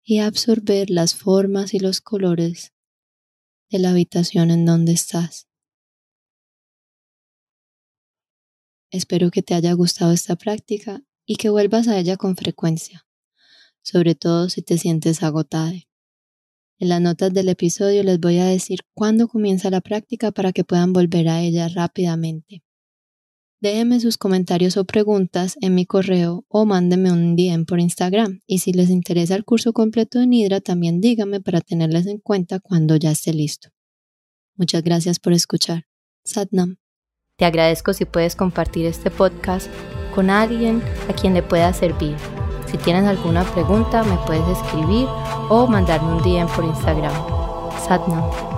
y 0.04 0.20
absorber 0.20 0.92
las 0.92 1.16
formas 1.16 1.74
y 1.74 1.80
los 1.80 2.02
colores 2.02 2.72
de 3.72 3.80
la 3.80 3.90
habitación 3.90 4.52
en 4.52 4.66
donde 4.66 4.92
estás. 4.92 5.48
Espero 8.92 9.32
que 9.32 9.42
te 9.42 9.56
haya 9.56 9.74
gustado 9.74 10.12
esta 10.12 10.36
práctica 10.36 11.02
y 11.26 11.38
que 11.38 11.50
vuelvas 11.50 11.88
a 11.88 11.98
ella 11.98 12.18
con 12.18 12.36
frecuencia, 12.36 13.08
sobre 13.82 14.14
todo 14.14 14.50
si 14.50 14.62
te 14.62 14.78
sientes 14.78 15.24
agotada. 15.24 15.72
En 16.82 16.90
las 16.90 17.00
notas 17.00 17.32
del 17.32 17.48
episodio 17.48 18.02
les 18.02 18.20
voy 18.20 18.40
a 18.40 18.46
decir 18.46 18.80
cuándo 18.96 19.28
comienza 19.28 19.70
la 19.70 19.82
práctica 19.82 20.32
para 20.32 20.52
que 20.52 20.64
puedan 20.64 20.94
volver 20.94 21.30
a 21.30 21.40
ella 21.40 21.68
rápidamente. 21.68 22.64
Déjenme 23.62 24.00
sus 24.00 24.18
comentarios 24.18 24.78
o 24.78 24.86
preguntas 24.86 25.58
en 25.62 25.76
mi 25.76 25.86
correo 25.86 26.44
o 26.48 26.66
mándenme 26.66 27.12
un 27.12 27.36
DM 27.36 27.66
por 27.66 27.80
Instagram. 27.80 28.40
Y 28.48 28.58
si 28.58 28.74
les 28.74 28.90
interesa 28.90 29.36
el 29.36 29.46
curso 29.46 29.74
completo 29.74 30.18
de 30.18 30.26
Nidra, 30.26 30.60
también 30.60 31.02
díganme 31.02 31.40
para 31.40 31.62
tenerles 31.62 32.08
en 32.08 32.18
cuenta 32.18 32.60
cuando 32.60 32.96
ya 32.96 33.12
esté 33.12 33.32
listo. 33.32 33.70
Muchas 34.56 34.82
gracias 34.82 35.20
por 35.20 35.34
escuchar. 35.34 35.86
Satnam. 36.26 36.78
Te 37.38 37.46
agradezco 37.46 37.94
si 37.94 38.06
puedes 38.06 38.36
compartir 38.36 38.88
este 38.88 39.12
podcast 39.12 39.70
con 40.16 40.32
alguien 40.32 40.82
a 41.08 41.14
quien 41.14 41.36
le 41.36 41.44
pueda 41.44 41.72
servir. 41.74 42.16
Si 42.72 42.78
tienes 42.78 43.06
alguna 43.06 43.44
pregunta, 43.44 44.02
me 44.04 44.16
puedes 44.26 44.48
escribir 44.48 45.06
o 45.50 45.68
mandarme 45.68 46.14
un 46.14 46.22
DM 46.22 46.48
por 46.56 46.64
Instagram. 46.64 47.12
Satnam. 47.86 48.51